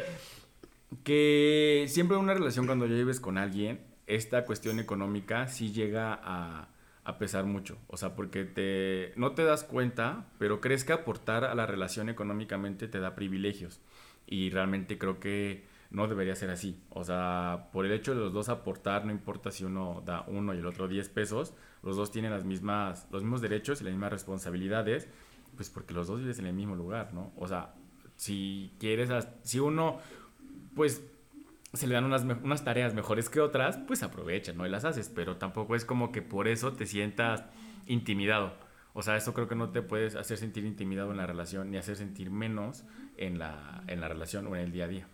[1.04, 6.20] que siempre en una relación cuando ya vives con alguien, esta cuestión económica sí llega
[6.22, 6.70] a,
[7.04, 7.78] a pesar mucho.
[7.88, 12.10] O sea, porque te, no te das cuenta, pero crees que aportar a la relación
[12.10, 13.82] económicamente te da privilegios.
[14.28, 16.82] Y realmente creo que no debería ser así.
[16.90, 20.54] O sea, por el hecho de los dos aportar, no importa si uno da uno
[20.54, 21.54] y el otro 10 pesos,
[21.84, 25.08] los dos tienen las mismas, los mismos derechos y las mismas responsabilidades,
[25.56, 27.32] pues porque los dos vives en el mismo lugar, ¿no?
[27.38, 27.74] O sea,
[28.16, 29.10] si quieres,
[29.44, 30.00] si uno,
[30.76, 31.04] pues
[31.74, 34.66] se le dan unas, unas tareas mejores que otras, pues aprovecha, ¿no?
[34.66, 37.44] Y las haces, pero tampoco es como que por eso te sientas
[37.88, 38.54] intimidado.
[38.94, 41.78] O sea, eso creo que no te puedes hacer sentir intimidado en la relación ni
[41.78, 42.84] hacer sentir menos
[43.18, 45.08] en la, en la relación o en el día a día.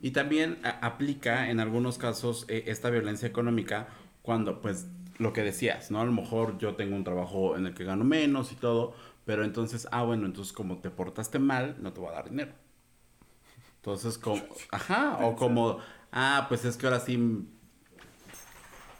[0.00, 3.88] Y también aplica en algunos casos eh, esta violencia económica
[4.22, 4.86] cuando, pues,
[5.18, 6.00] lo que decías, ¿no?
[6.00, 8.94] A lo mejor yo tengo un trabajo en el que gano menos y todo,
[9.28, 12.52] pero entonces, ah, bueno, entonces como te portaste mal, no te voy a dar dinero.
[13.76, 17.46] Entonces, como, ajá, o como, ah, pues es que ahora sí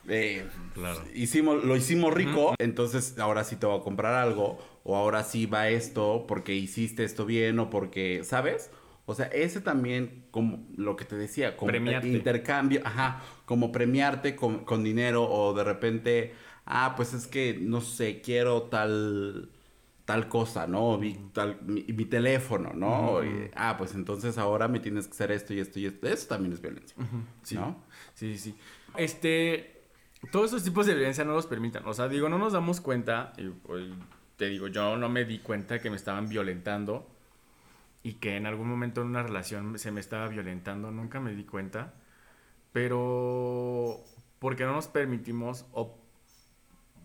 [0.06, 1.02] eh, claro.
[1.14, 5.46] hicimos, lo hicimos rico, entonces ahora sí te voy a comprar algo, o ahora sí
[5.46, 8.70] va esto porque hiciste esto bien, o porque, ¿sabes?
[9.06, 14.66] O sea, ese también, como lo que te decía, como intercambio, ajá, como premiarte con,
[14.66, 16.34] con, dinero, o de repente,
[16.66, 19.52] ah, pues es que, no sé, quiero tal
[20.08, 20.96] tal cosa, ¿no?
[20.96, 23.20] Mi, tal, mi, teléfono, ¿no?
[23.54, 26.08] ah, pues entonces ahora me tienes que hacer esto y esto y esto.
[26.08, 26.96] Eso también es violencia,
[27.42, 27.56] sí.
[27.56, 27.76] ¿no?
[28.14, 28.56] Sí, sí,
[28.96, 29.82] Este,
[30.32, 31.86] todos esos tipos de violencia no los permitan.
[31.86, 33.84] O sea, digo, no nos damos cuenta, y, pues,
[34.38, 37.06] te digo, yo no me di cuenta que me estaban violentando
[38.02, 41.44] y que en algún momento en una relación se me estaba violentando, nunca me di
[41.44, 41.92] cuenta,
[42.72, 44.02] pero
[44.38, 45.97] porque no nos permitimos o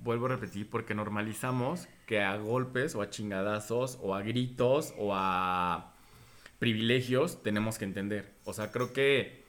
[0.04, 5.14] vuelvo a repetir, porque normalizamos que a golpes o a chingadazos o a gritos o
[5.14, 5.94] a
[6.60, 8.34] privilegios tenemos que entender.
[8.46, 9.44] O sea, creo que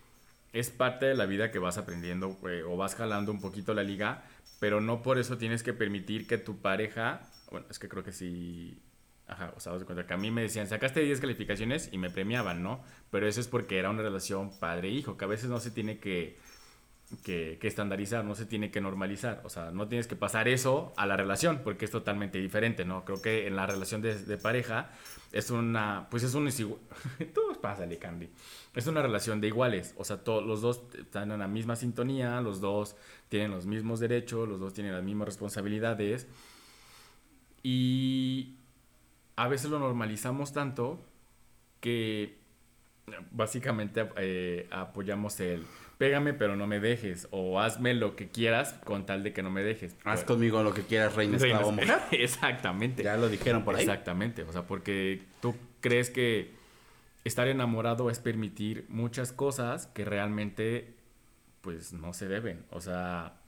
[0.52, 2.38] es parte de la vida que vas aprendiendo
[2.68, 4.24] o vas jalando un poquito la liga,
[4.60, 8.12] pero no por eso tienes que permitir que tu pareja, bueno, es que creo que
[8.12, 8.80] sí,
[9.26, 12.10] ajá, o sea, de cuenta que a mí me decían, sacaste 10 calificaciones y me
[12.10, 12.82] premiaban, ¿no?
[13.10, 16.38] Pero eso es porque era una relación padre-hijo, que a veces no se tiene que
[17.22, 19.40] que, estandarizar, no se tiene que normalizar.
[19.44, 23.04] O sea, no tienes que pasar eso a la relación, porque es totalmente diferente, ¿no?
[23.04, 24.90] Creo que en la relación de, pareja
[25.32, 26.48] es una, pues es un
[27.34, 28.28] todo pasa, Candy.
[28.74, 32.40] Es una relación de iguales, o sea, todos los dos están en la misma sintonía,
[32.40, 32.96] los dos
[33.28, 36.26] tienen los mismos derechos, los dos tienen las mismas responsabilidades.
[37.62, 38.56] Y
[39.36, 41.00] a veces lo normalizamos tanto
[41.80, 42.38] que
[43.30, 45.66] básicamente eh, apoyamos el
[45.98, 49.50] pégame pero no me dejes o hazme lo que quieras con tal de que no
[49.50, 49.96] me dejes.
[50.04, 51.98] Haz conmigo lo que quieras, reina, esclavo, mujer.
[52.12, 53.02] Exactamente.
[53.02, 53.82] Ya lo dijeron por ahí.
[53.82, 56.52] Exactamente, o sea, porque tú crees que
[57.24, 60.94] estar enamorado es permitir muchas cosas que realmente
[61.60, 63.40] pues no se deben, o sea,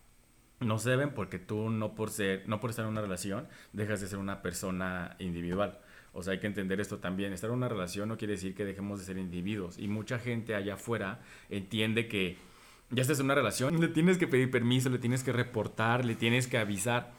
[0.61, 4.01] no se deben porque tú no por ser no por estar en una relación dejas
[4.01, 5.79] de ser una persona individual.
[6.17, 7.35] O sea, hay que entender esto también.
[7.35, 9.79] Estar en una relación no quiere decir que dejemos de ser individuos.
[9.79, 12.39] Y mucha gente allá afuera entiende que
[12.89, 16.15] ya estás en una relación, le tienes que pedir permiso, le tienes que reportar, le
[16.15, 17.13] tienes que avisar.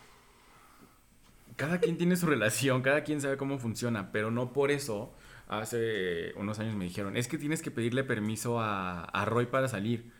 [1.57, 5.13] Cada quien tiene su relación, cada quien sabe cómo funciona, pero no por eso.
[5.47, 9.67] Hace unos años me dijeron, es que tienes que pedirle permiso a, a Roy para
[9.67, 10.11] salir.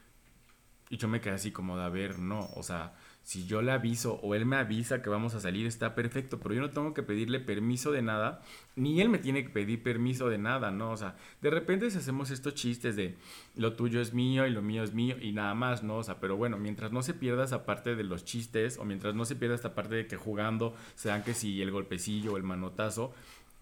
[0.92, 2.94] Y yo me quedé así como de, a ver, no, o sea,
[3.28, 6.56] si yo le aviso o él me avisa que vamos a salir, está perfecto, pero
[6.56, 8.42] yo no tengo que pedirle permiso de nada,
[8.78, 10.92] ni él me tiene que pedir permiso de nada, ¿no?
[10.92, 13.18] O sea, de repente si hacemos estos chistes de
[13.58, 15.98] lo tuyo es mío y lo mío es mío y nada más, ¿no?
[15.98, 19.14] O sea, pero bueno, mientras no se pierda esa parte de los chistes o mientras
[19.14, 22.44] no se pierda esta parte de que jugando sean que si el golpecillo o el
[22.44, 23.14] manotazo,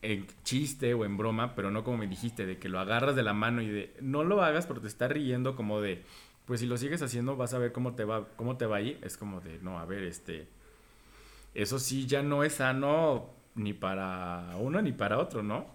[0.04, 3.24] en chiste o en broma, pero no como me dijiste, de que lo agarras de
[3.24, 6.04] la mano y de no lo hagas porque te está riendo como de
[6.46, 9.00] pues si lo sigues haciendo vas a ver cómo te va, cómo te va ahí.
[9.02, 10.48] Es como de, no, a ver, este,
[11.54, 15.66] eso sí ya no es sano ni para uno ni para otro, ¿no?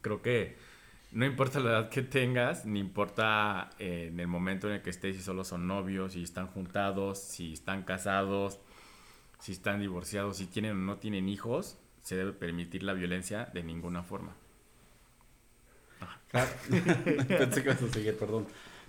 [0.00, 0.56] Creo que
[1.12, 4.90] no importa la edad que tengas, ni importa eh, en el momento en el que
[4.90, 8.58] estés, si solo son novios, si están juntados, si están casados,
[9.38, 13.62] si están divorciados, si tienen o no tienen hijos, se debe permitir la violencia de
[13.62, 14.34] ninguna forma.
[16.32, 18.46] Pensé que ibas a seguir, perdón.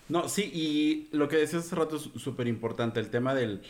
[0.07, 3.61] No, sí, y lo que decías hace rato es súper importante, el tema del,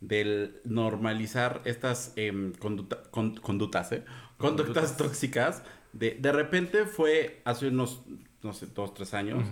[0.00, 4.04] del normalizar estas em, conductas, ¿eh?
[4.38, 5.62] Conductas tóxicas.
[5.92, 8.02] De, de repente fue hace unos,
[8.42, 9.44] no sé, dos, tres años,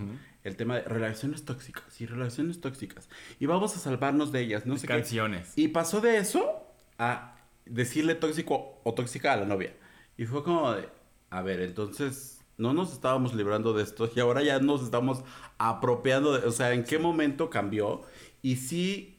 [0.43, 3.09] el tema de relaciones tóxicas y relaciones tóxicas.
[3.39, 5.53] Y vamos a salvarnos de ellas, no sé Canciones.
[5.57, 6.65] Y pasó de eso
[6.97, 7.35] a
[7.65, 9.73] decirle tóxico o tóxica a la novia.
[10.17, 10.87] Y fue como de,
[11.29, 15.23] a ver, entonces no nos estábamos librando de esto y ahora ya nos estamos
[15.57, 18.01] apropiando, de, o sea, ¿en qué momento cambió?
[18.41, 19.17] Y sí,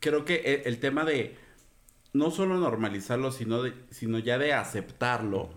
[0.00, 1.38] creo que el, tema de
[2.12, 5.50] no solo normalizarlo, sino, de, sino ya de aceptarlo.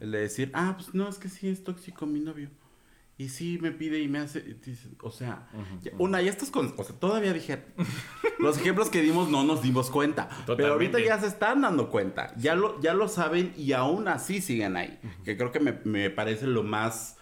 [0.00, 2.50] El de decir, ah, pues no, es que sí es tóxico mi novio.
[3.18, 4.56] Y sí me pide y me hace,
[5.00, 5.48] o sea,
[5.80, 7.64] ya- una, ya estás con, o sea, todavía dije,
[8.38, 12.34] los ejemplos que dimos no nos dimos cuenta, pero ahorita ya se están dando cuenta,
[12.36, 16.10] ya lo, ya lo saben y aún así siguen ahí, que creo que me, me
[16.10, 17.16] parece lo más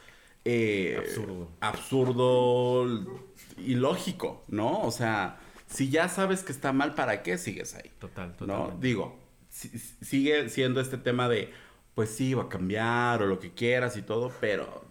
[0.44, 1.48] eh, Absurdo.
[1.60, 3.24] absurdo
[3.56, 4.80] y lógico, ¿no?
[4.82, 7.90] O sea, si ya sabes que está mal, ¿para qué sigues ahí?
[7.98, 8.34] Total, ¿no?
[8.36, 8.86] totalmente.
[8.86, 9.18] Digo,
[9.48, 11.52] si- sigue siendo este tema de,
[11.94, 14.83] pues sí, va a cambiar o lo que quieras y todo, pero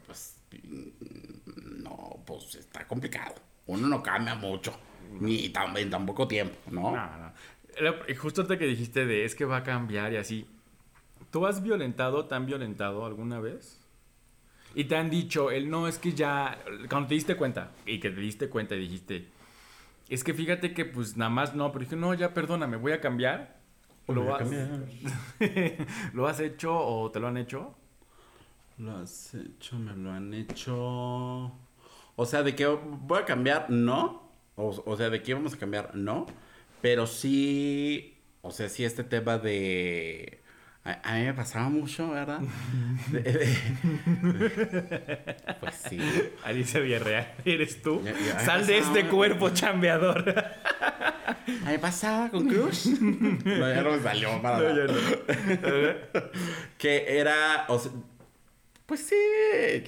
[2.26, 3.36] pues está complicado.
[3.66, 4.74] Uno no cambia mucho,
[5.20, 6.96] ni tan, en tan poco tiempo, ¿no?
[6.96, 7.34] No, no.
[8.18, 10.48] Justo ahorita que dijiste de es que va a cambiar y así.
[11.32, 13.80] ¿Tú has violentado, te han violentado alguna vez?
[14.76, 16.60] Y te han dicho, el no, es que ya,
[16.90, 19.28] cuando te diste cuenta, y que te diste cuenta y dijiste,
[20.10, 23.02] es que fíjate que pues nada más no, pero dije, no, ya perdóname, voy a
[23.02, 23.62] cambiar.
[24.08, 24.86] ¿Lo, Voy a has, cambiar.
[26.14, 27.74] ¿Lo has hecho o te lo han hecho?
[28.78, 31.52] Lo has hecho, me lo han hecho.
[32.16, 34.24] O sea, de que voy a cambiar, no.
[34.56, 36.26] O, o sea, de que vamos a cambiar, no.
[36.82, 40.40] Pero sí, o sea, sí este tema de...
[40.86, 42.42] A, a mí me pasaba mucho, ¿verdad?
[43.12, 43.56] De- de-
[45.62, 45.98] pues sí.
[46.44, 48.02] Alicia Villarreal, ¿eres tú?
[48.44, 50.28] Sal de este cuerpo chambeador.
[51.48, 52.86] A mí me pasaba con Cruz.
[53.02, 54.94] no, ya no me salió para No, no.
[56.78, 57.92] Que era, o sea,
[58.94, 59.16] pues sí,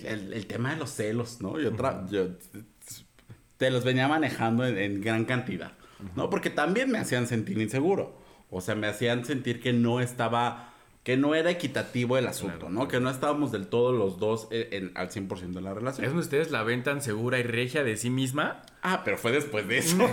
[0.04, 1.60] el, el tema de los celos, ¿no?
[1.60, 1.70] Yo,
[2.10, 2.30] yo
[3.58, 5.74] te los venía manejando en, en gran cantidad,
[6.16, 6.32] ¿no?
[6.32, 8.20] Porque también me hacían sentir inseguro.
[8.50, 10.74] O sea, me hacían sentir que no estaba,
[11.06, 12.74] que no era equitativo el asunto, Claro.
[12.74, 12.88] ¿no?
[12.90, 16.04] Que no estábamos del todo los dos en, en- al 100% de la relación.
[16.04, 18.64] ¿Es donde ustedes la ven tan segura y regia de sí misma?
[18.82, 19.96] Ah, pero fue después de eso.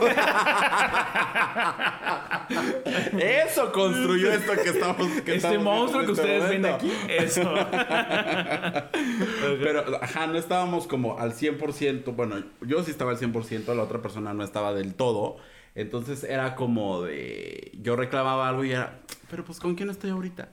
[3.18, 5.06] eso construyó esto que estamos.
[5.22, 6.86] Que este estamos monstruo que en ustedes este ven momento.
[6.86, 7.42] aquí, eso.
[9.62, 12.14] Pero, ajá, no estábamos como al 100%.
[12.14, 15.36] Bueno, yo sí estaba al 100%, la otra persona no estaba del todo.
[15.74, 17.72] Entonces era como de.
[17.80, 18.98] Yo reclamaba algo y era.
[19.30, 20.48] Pero pues, ¿con quién estoy ahorita?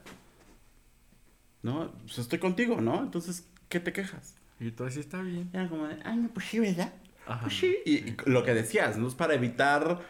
[1.62, 1.92] ¿No?
[2.04, 3.00] Pues estoy contigo, ¿no?
[3.02, 4.34] Entonces, ¿qué te quejas?
[4.58, 5.48] y todo así está bien.
[5.54, 5.96] Era como de.
[6.04, 6.92] Ay, no, pues sí, ¿verdad?
[7.26, 7.40] Ajá.
[7.42, 7.76] Pues sí.
[7.86, 9.08] Y, y lo que decías, ¿no?
[9.08, 10.00] Es para evitar.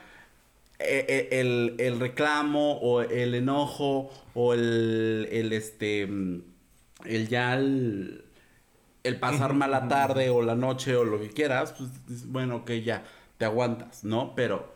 [0.79, 6.43] eh, eh, El, el reclamo o el enojo o el, el este mm,
[7.07, 8.25] el ya el,
[9.05, 12.73] el pasar mala tarde o la noche o lo que quieras, pues dices, bueno, ok,
[12.85, 13.05] ya,
[13.39, 14.35] te aguantas, ¿no?
[14.35, 14.73] Pero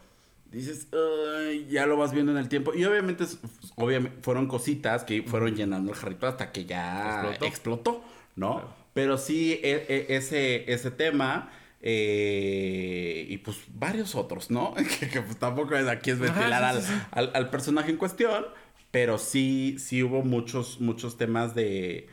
[0.54, 2.74] dices, "Ay", ya lo vas viendo en el tiempo.
[2.74, 3.38] Y obviamente, es-
[3.76, 7.46] obviamente fueron cositas que fueron llenando el jarrito hasta que ya Explotó.
[7.46, 8.04] explotó,
[8.36, 8.54] ¿no?
[8.54, 8.74] Claro.
[8.94, 11.50] Pero sí, e- e- ese, ese tema...
[11.86, 14.74] eh, y pues varios otros, ¿no?
[15.00, 17.06] que, que, pues tampoco es aquí es Ajá, ventilar sí, al, sí, sí.
[17.10, 18.46] al, al personaje en cuestión,
[18.90, 22.08] pero sí, sí hubo muchos, muchos temas de,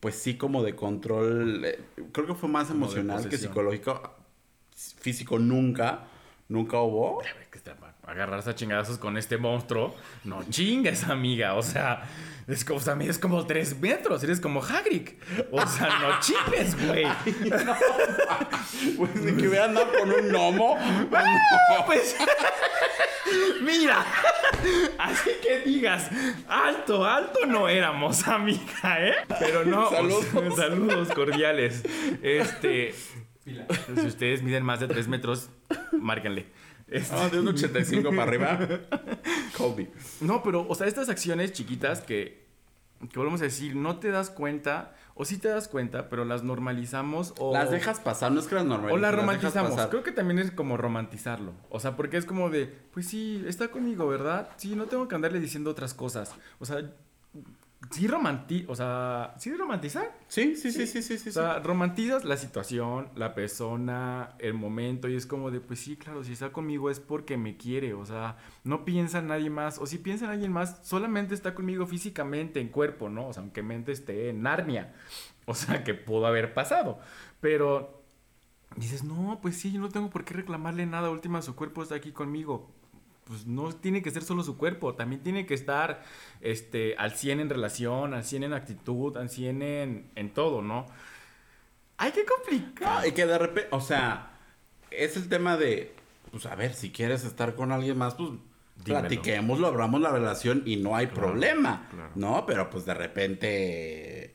[0.00, 1.80] pues sí como de control, eh,
[2.12, 4.02] creo que fue más Como emocional que psicológico,
[5.00, 6.06] físico nunca,
[6.48, 7.22] nunca hubo.
[8.06, 9.94] Agarrarse a chingadazos con este monstruo.
[10.24, 11.54] No chingues, amiga.
[11.54, 12.04] O sea,
[12.46, 14.24] es como, o sea, mides como tres metros.
[14.24, 15.10] Eres como Hagrid.
[15.50, 17.04] O sea, no chingues, güey.
[18.96, 20.78] Pues ni que hubiera andado con un gnomo.
[21.86, 22.16] Pues,
[23.62, 24.04] mira,
[24.98, 26.10] así que digas,
[26.48, 29.14] alto, alto no éramos, amiga, ¿eh?
[29.38, 29.90] Pero no,
[30.54, 31.82] saludos cordiales.
[32.22, 32.94] Este,
[33.94, 35.50] si ustedes miden más de 3 metros,
[35.92, 36.46] márquenle.
[36.88, 38.58] Este, No, de un 85 para arriba.
[39.56, 39.90] Call me.
[40.20, 42.46] no, pero, o sea, estas acciones chiquitas que,
[43.10, 46.44] que volvemos a decir, no te das cuenta, o sí te das cuenta, pero las
[46.44, 47.52] normalizamos o...
[47.52, 48.94] Las dejas pasar, no es que las normalices.
[48.94, 49.86] O la las romantizamos.
[49.88, 51.52] Creo que también es como romantizarlo.
[51.68, 54.50] O sea, porque es como de, pues sí, está conmigo, ¿verdad?
[54.56, 56.34] Sí, no tengo que andarle diciendo otras cosas.
[56.58, 56.90] O sea,
[57.90, 58.64] sí romanti...
[58.68, 60.16] O sea, ¿sí romantizar?
[60.26, 61.28] Sí, sí, sí, sí, sí, sí.
[61.28, 65.96] O sea, romantizas la situación, la persona, el momento y es como de, pues sí,
[65.96, 69.78] claro, si está conmigo es porque me quiere, o sea, no piensa en nadie más,
[69.78, 73.28] o si piensa en alguien más, solamente está conmigo físicamente, en cuerpo, ¿no?
[73.28, 74.94] O sea, aunque mente esté en Narnia,
[75.46, 76.98] o sea, que pudo haber pasado,
[77.40, 78.02] pero
[78.76, 81.94] dices, no, pues sí, yo no tengo por qué reclamarle nada, última, su cuerpo está
[81.94, 82.70] aquí conmigo.
[83.28, 86.02] Pues no tiene que ser solo su cuerpo, también tiene que estar
[86.40, 90.86] este, al 100 en relación, al 100 en actitud, al 100 en, en todo, ¿no?
[91.96, 93.00] Ay, qué complicado.
[93.00, 94.30] No, y que de repente, o sea,
[94.90, 95.94] es el tema de,
[96.30, 99.00] pues a ver, si quieres estar con alguien más, pues Dímelo.
[99.08, 102.12] platiquémoslo, abramos la relación y no hay Claro, problema, claro.
[102.14, 102.46] ¿no?
[102.46, 104.34] Pero pues de repente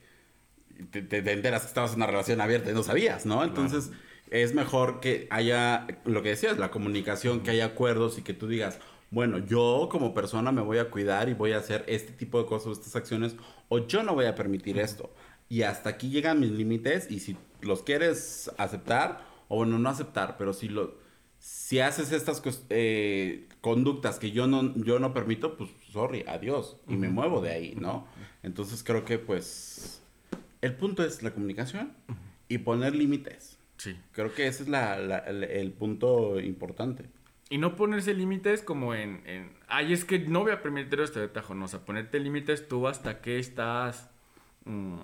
[0.92, 3.44] te, te- te enteras que estabas en una relación abierta y no sabías, ¿no?
[3.44, 3.92] Entonces,
[4.30, 8.48] es mejor que haya, lo que decías, la comunicación, que haya acuerdos y que tú
[8.48, 8.80] digas,
[9.12, 12.48] bueno, yo como persona me voy a cuidar y voy a hacer este tipo de
[12.48, 13.36] cosas, estas acciones,
[13.70, 15.14] o yo no voy a permitir esto.
[15.50, 20.36] Y hasta aquí llegan mis límites y si los quieres aceptar, o bueno, no aceptar,
[20.38, 21.02] pero si lo...
[21.38, 26.78] Si haces estas eh, conductas que yo no, yo no permito, pues sorry, adiós.
[26.88, 28.08] Y me muevo de ahí, ¿no?
[28.44, 30.02] Entonces creo que pues
[30.62, 31.94] el punto es la comunicación
[32.48, 33.60] y poner límites.
[33.78, 33.98] Sí.
[34.14, 37.06] Creo que ese es la, la- el, el punto importante.
[37.50, 41.20] Y no ponerse límites como en, en, ay, es que no voy a permitir esto
[41.20, 44.10] de tajo, no, o sea, ponerte límites tú hasta que estás
[44.66, 44.98] mm,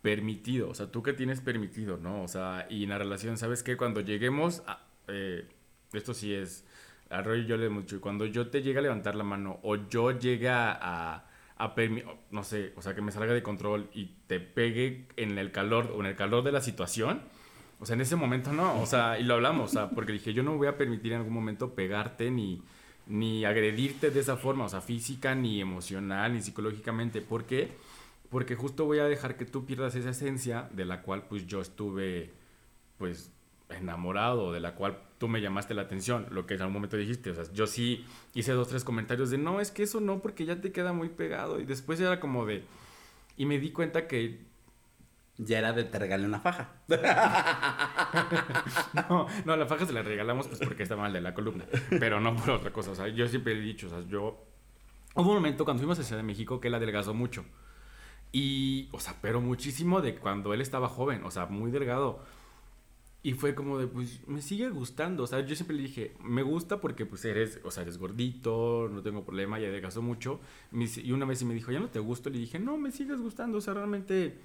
[0.00, 2.22] permitido, o sea, tú que tienes permitido, ¿no?
[2.22, 3.76] O sea, y en la relación, ¿sabes qué?
[3.76, 5.46] Cuando lleguemos a, eh,
[5.92, 6.64] esto sí es,
[7.10, 9.76] a Roy y yo le dicho, cuando yo te llegue a levantar la mano o
[9.88, 11.74] yo llegue a, a,
[12.32, 15.92] no sé, o sea, que me salga de control y te pegue en el calor
[15.94, 17.22] o en el calor de la situación,
[17.82, 20.32] o sea, en ese momento no, o sea, y lo hablamos, o sea, porque dije,
[20.32, 22.62] yo no voy a permitir en algún momento pegarte ni,
[23.08, 27.20] ni agredirte de esa forma, o sea, física, ni emocional, ni psicológicamente.
[27.22, 27.72] ¿Por qué?
[28.30, 31.60] Porque justo voy a dejar que tú pierdas esa esencia de la cual pues yo
[31.60, 32.30] estuve,
[32.98, 33.32] pues,
[33.68, 37.30] enamorado, de la cual tú me llamaste la atención, lo que en algún momento dijiste,
[37.30, 40.44] o sea, yo sí hice dos, tres comentarios de, no, es que eso no, porque
[40.44, 42.62] ya te queda muy pegado, y después era como de,
[43.36, 44.51] y me di cuenta que
[45.44, 46.72] Ya era de te regalé una faja.
[48.94, 51.64] No, no, la faja se la regalamos pues porque está mal de la columna,
[51.98, 52.90] pero no por otra cosa.
[52.90, 54.44] O sea, yo siempre he dicho, o sea, yo...
[55.14, 57.44] Hubo un momento cuando fuimos a Ciudad de México que él adelgazó mucho.
[58.32, 62.20] Y, o sea, pero muchísimo de cuando él estaba joven, o sea, muy delgado.
[63.22, 65.22] Y fue como de, pues, me sigue gustando.
[65.22, 68.88] O sea, yo siempre le dije, me gusta porque, pues, eres, o sea, eres gordito,
[68.90, 70.40] no tengo problema, y adelgazó mucho.
[70.72, 72.30] Y una vez me dijo, ya no te gusto.
[72.30, 73.58] Le dije, no, me sigues gustando.
[73.58, 74.38] O sea, realmente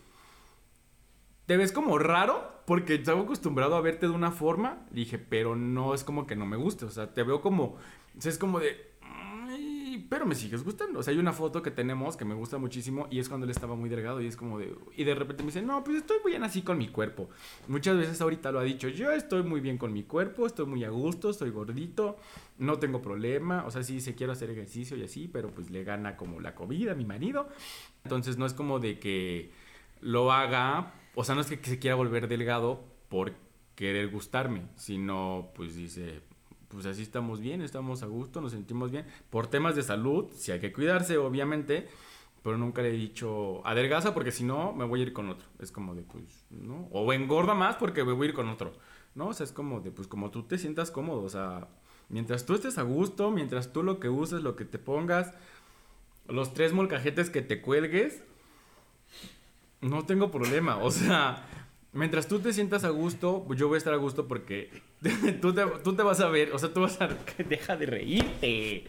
[1.47, 4.85] te ves como raro porque estaba acostumbrado a verte de una forma.
[4.91, 6.85] Dije, pero no es como que no me guste.
[6.85, 7.77] O sea, te veo como.
[8.21, 8.91] Es como de.
[9.01, 10.99] "Ay, Pero me sigues gustando.
[10.99, 13.51] O sea, hay una foto que tenemos que me gusta muchísimo y es cuando él
[13.51, 14.75] estaba muy delgado y es como de.
[14.95, 17.29] Y de repente me dice, no, pues estoy muy bien así con mi cuerpo.
[17.69, 20.83] Muchas veces ahorita lo ha dicho, yo estoy muy bien con mi cuerpo, estoy muy
[20.83, 22.17] a gusto, estoy gordito,
[22.57, 23.63] no tengo problema.
[23.65, 26.53] O sea, sí, se quiero hacer ejercicio y así, pero pues le gana como la
[26.55, 27.47] comida a mi marido.
[28.03, 29.51] Entonces no es como de que
[30.01, 33.33] lo haga, o sea, no es que se quiera volver delgado por
[33.73, 36.21] querer gustarme, sino pues dice,
[36.67, 39.03] pues así estamos bien, estamos a gusto, nos sentimos bien.
[39.31, 41.87] Por temas de salud, sí hay que cuidarse, obviamente,
[42.43, 45.47] pero nunca le he dicho adelgaza porque si no me voy a ir con otro.
[45.57, 46.87] Es como de, pues, ¿no?
[46.91, 48.73] O engorda más porque me voy a ir con otro.
[49.15, 49.29] ¿No?
[49.29, 51.67] O sea, es como de, pues como tú te sientas cómodo, o sea,
[52.09, 55.33] mientras tú estés a gusto, mientras tú lo que uses, lo que te pongas,
[56.27, 58.21] los tres molcajetes que te cuelgues,
[59.87, 60.77] no tengo problema.
[60.77, 61.45] O sea,
[61.93, 64.81] mientras tú te sientas a gusto, pues yo voy a estar a gusto porque
[65.41, 67.07] tú te, tú te vas a ver, o sea, tú vas a...
[67.49, 68.85] Deja de reírte.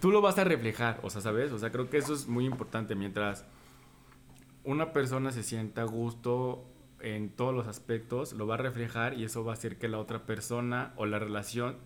[0.00, 1.52] Tú lo vas a reflejar, o sea, ¿sabes?
[1.52, 2.94] O sea, creo que eso es muy importante.
[2.94, 3.44] Mientras
[4.64, 6.64] una persona se sienta a gusto
[7.00, 9.98] en todos los aspectos, lo va a reflejar y eso va a hacer que la
[9.98, 11.76] otra persona o la relación,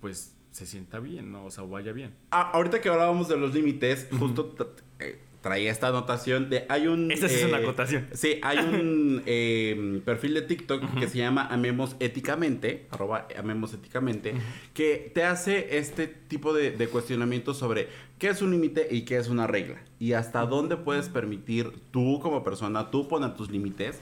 [0.00, 1.44] pues, se sienta bien, ¿no?
[1.46, 2.14] O sea, vaya bien.
[2.30, 4.54] Ah, ahorita que hablábamos de los límites, justo
[4.98, 8.06] eh, traía esta anotación de hay un Esta sí es una acotación.
[8.12, 14.34] Sí, hay un eh, perfil de TikTok que se llama Amemos Éticamente, arroba Amemos Éticamente,
[14.72, 17.88] que te hace este tipo de, de cuestionamientos sobre
[18.18, 19.82] qué es un límite y qué es una regla.
[19.98, 23.98] Y hasta dónde puedes permitir tú como persona, tú poner tus límites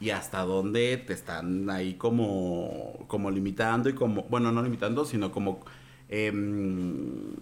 [0.00, 5.32] y hasta dónde te están ahí como, como limitando y como, bueno, no limitando, sino
[5.32, 5.64] como
[6.08, 7.34] em,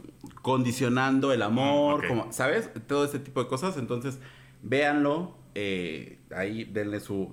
[0.42, 2.70] condicionando el amor, como, ¿sabes?
[2.86, 3.76] Todo este tipo de cosas.
[3.76, 4.18] Entonces,
[4.62, 5.36] véanlo.
[5.54, 7.30] eh, ahí denle su.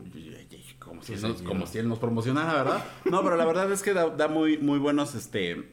[0.80, 1.73] Como si, Sí, nos- sí, como sí.
[1.73, 2.84] si él nos promocionara, ¿verdad?
[3.09, 5.15] No, pero la verdad es que da, da muy, muy buenos.
[5.15, 5.69] este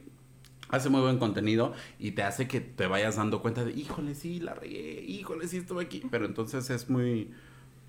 [0.69, 4.39] Hace muy buen contenido y te hace que te vayas dando cuenta de, híjole, sí,
[4.41, 6.03] la regué, híjole, sí, estuve aquí.
[6.11, 7.31] Pero entonces es muy.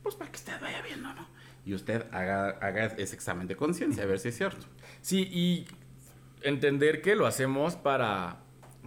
[0.03, 1.27] Pues para que usted vaya viendo, ¿no?
[1.67, 4.67] Y usted haga, haga ese examen de conciencia, a ver si es cierto.
[5.03, 5.67] Sí, y
[6.43, 8.41] entender que lo hacemos para,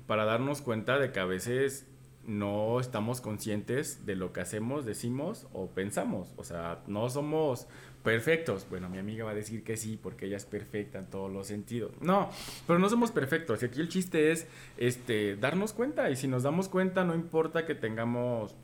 [0.07, 1.87] para darnos cuenta de que a veces
[2.25, 6.33] no estamos conscientes de lo que hacemos, decimos o pensamos.
[6.37, 7.67] O sea, no somos
[8.03, 8.67] perfectos.
[8.69, 11.47] Bueno, mi amiga va a decir que sí, porque ella es perfecta en todos los
[11.47, 11.91] sentidos.
[12.01, 12.29] No,
[12.67, 13.61] pero no somos perfectos.
[13.61, 14.47] Y aquí el chiste es
[14.77, 16.09] este, darnos cuenta.
[16.09, 18.55] Y si nos damos cuenta, no importa que tengamos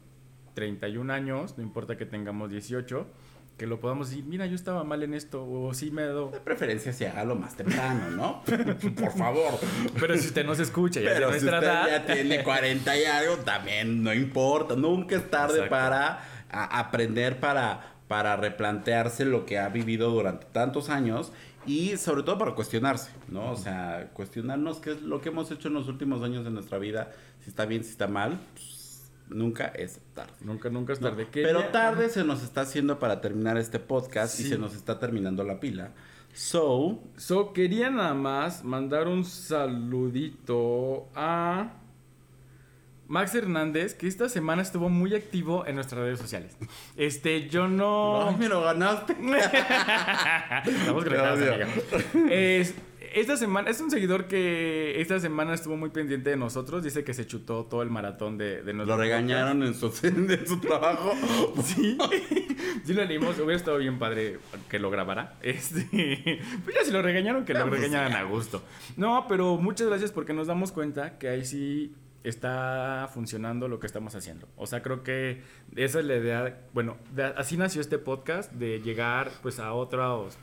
[0.53, 3.07] 31 años, no importa que tengamos 18,
[3.57, 6.29] que lo podamos decir, mira, yo estaba mal en esto, o sí me he dado
[6.29, 8.43] De preferencia, si haga lo más temprano, ¿no?
[8.95, 9.59] Por favor.
[9.99, 11.87] Pero si usted no se escucha, ya Pero si usted edad.
[11.87, 14.75] ya tiene 40 y algo, también no importa.
[14.75, 15.71] Nunca es tarde Exacto.
[15.71, 21.31] para aprender, para, para replantearse lo que ha vivido durante tantos años
[21.65, 23.51] y sobre todo para cuestionarse, ¿no?
[23.51, 26.77] O sea, cuestionarnos qué es lo que hemos hecho en los últimos años de nuestra
[26.77, 27.11] vida,
[27.43, 28.76] si está bien, si está mal, pues,
[29.29, 30.33] nunca es tarde.
[30.41, 31.27] Nunca, nunca es tarde.
[31.31, 34.99] ¿Qué pero tarde se nos está haciendo para terminar este podcast y se nos está
[34.99, 35.91] terminando la pila.
[36.33, 41.73] So, So, quería nada más mandar un saludito a
[43.07, 46.55] Max Hernández, que esta semana estuvo muy activo en nuestras redes sociales.
[46.95, 48.27] Este, yo no...
[48.29, 49.13] ay, me lo ganaste.
[50.65, 51.23] Estamos odio.
[51.53, 51.67] amiga.
[52.29, 52.75] Es-
[53.19, 56.83] esta semana, es un seguidor que esta semana estuvo muy pendiente de nosotros.
[56.83, 60.47] Dice que se chutó todo el maratón de, de nuestro Lo regañaron en su, en
[60.47, 61.13] su trabajo.
[61.63, 61.97] Sí,
[62.85, 63.37] sí lo leímos.
[63.37, 64.39] Hubiera estado bien padre
[64.69, 65.37] que lo grabara.
[65.41, 65.87] Este,
[66.63, 68.63] pues ya si lo regañaron, que lo pues regañaran a gusto.
[68.95, 71.93] No, pero muchas gracias porque nos damos cuenta que ahí sí
[72.23, 74.47] está funcionando lo que estamos haciendo.
[74.57, 75.41] O sea, creo que
[75.75, 76.61] esa es la idea.
[76.73, 80.37] Bueno, de- así nació este podcast de llegar pues a otros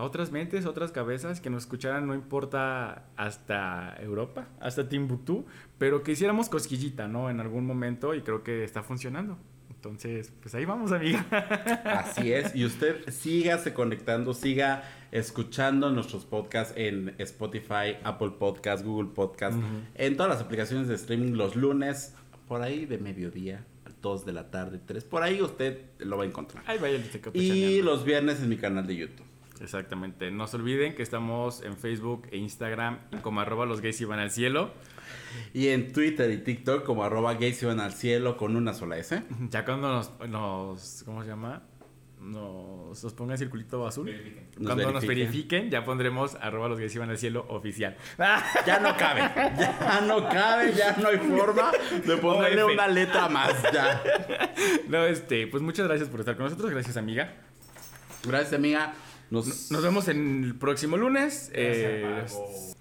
[0.00, 5.44] a otras mentes, otras cabezas que nos escucharan, no importa hasta Europa, hasta Timbuktu,
[5.76, 7.28] pero que hiciéramos cosquillita, ¿no?
[7.28, 9.36] En algún momento y creo que está funcionando.
[9.68, 11.26] Entonces, pues ahí vamos, amiga.
[11.84, 12.56] Así es.
[12.56, 19.58] Y usted sígase conectando, siga escuchando nuestros podcasts en Spotify, Apple Podcast, Google Podcast,
[19.94, 22.14] en todas las aplicaciones de streaming los lunes,
[22.48, 23.66] por ahí de mediodía,
[24.00, 25.04] 2 de la tarde, 3.
[25.04, 26.64] Por ahí usted lo va a encontrar.
[26.66, 26.98] Ahí vaya
[27.34, 29.29] Y los viernes en mi canal de YouTube.
[29.60, 30.30] Exactamente.
[30.30, 34.30] No se olviden que estamos en Facebook e Instagram como arroba los gays iban al
[34.30, 34.70] cielo.
[35.52, 39.22] Y en Twitter y TikTok como arroba gays iban al cielo con una sola S.
[39.50, 41.62] Ya cuando nos, nos ¿cómo se llama?
[42.20, 44.10] Nos, nos ponga el circulito azul.
[44.58, 45.08] Nos Cuando nos verifiquen.
[45.08, 47.96] verifiquen, ya pondremos arroba los gays iban al cielo oficial.
[48.66, 49.22] Ya no cabe.
[49.58, 51.70] Ya no cabe, ya no hay forma
[52.06, 53.54] de ponerle una letra más.
[53.72, 54.02] Ya.
[54.88, 56.70] No, este, pues muchas gracias por estar con nosotros.
[56.70, 57.34] Gracias, amiga.
[58.24, 58.92] Gracias, amiga.
[59.30, 61.50] Nos, Nos vemos en el próximo lunes.
[61.54, 62.24] Eh,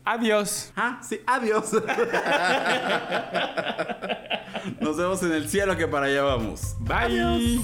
[0.04, 0.74] adiós.
[0.76, 1.72] Ah, sí, adiós.
[4.82, 6.76] Nos vemos en el cielo que para allá vamos.
[6.80, 7.62] Bye.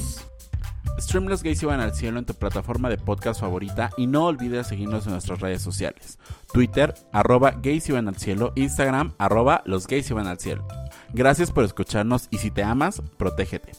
[0.99, 4.67] Stream Los Gays Iban al Cielo en tu plataforma de podcast favorita y no olvides
[4.67, 6.19] seguirnos en nuestras redes sociales.
[6.53, 10.65] Twitter, arroba gays iban al cielo, Instagram, arroba los gays iban al cielo.
[11.11, 13.73] Gracias por escucharnos y si te amas, protégete.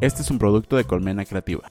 [0.00, 1.68] Este es un producto de Colmena Creativa.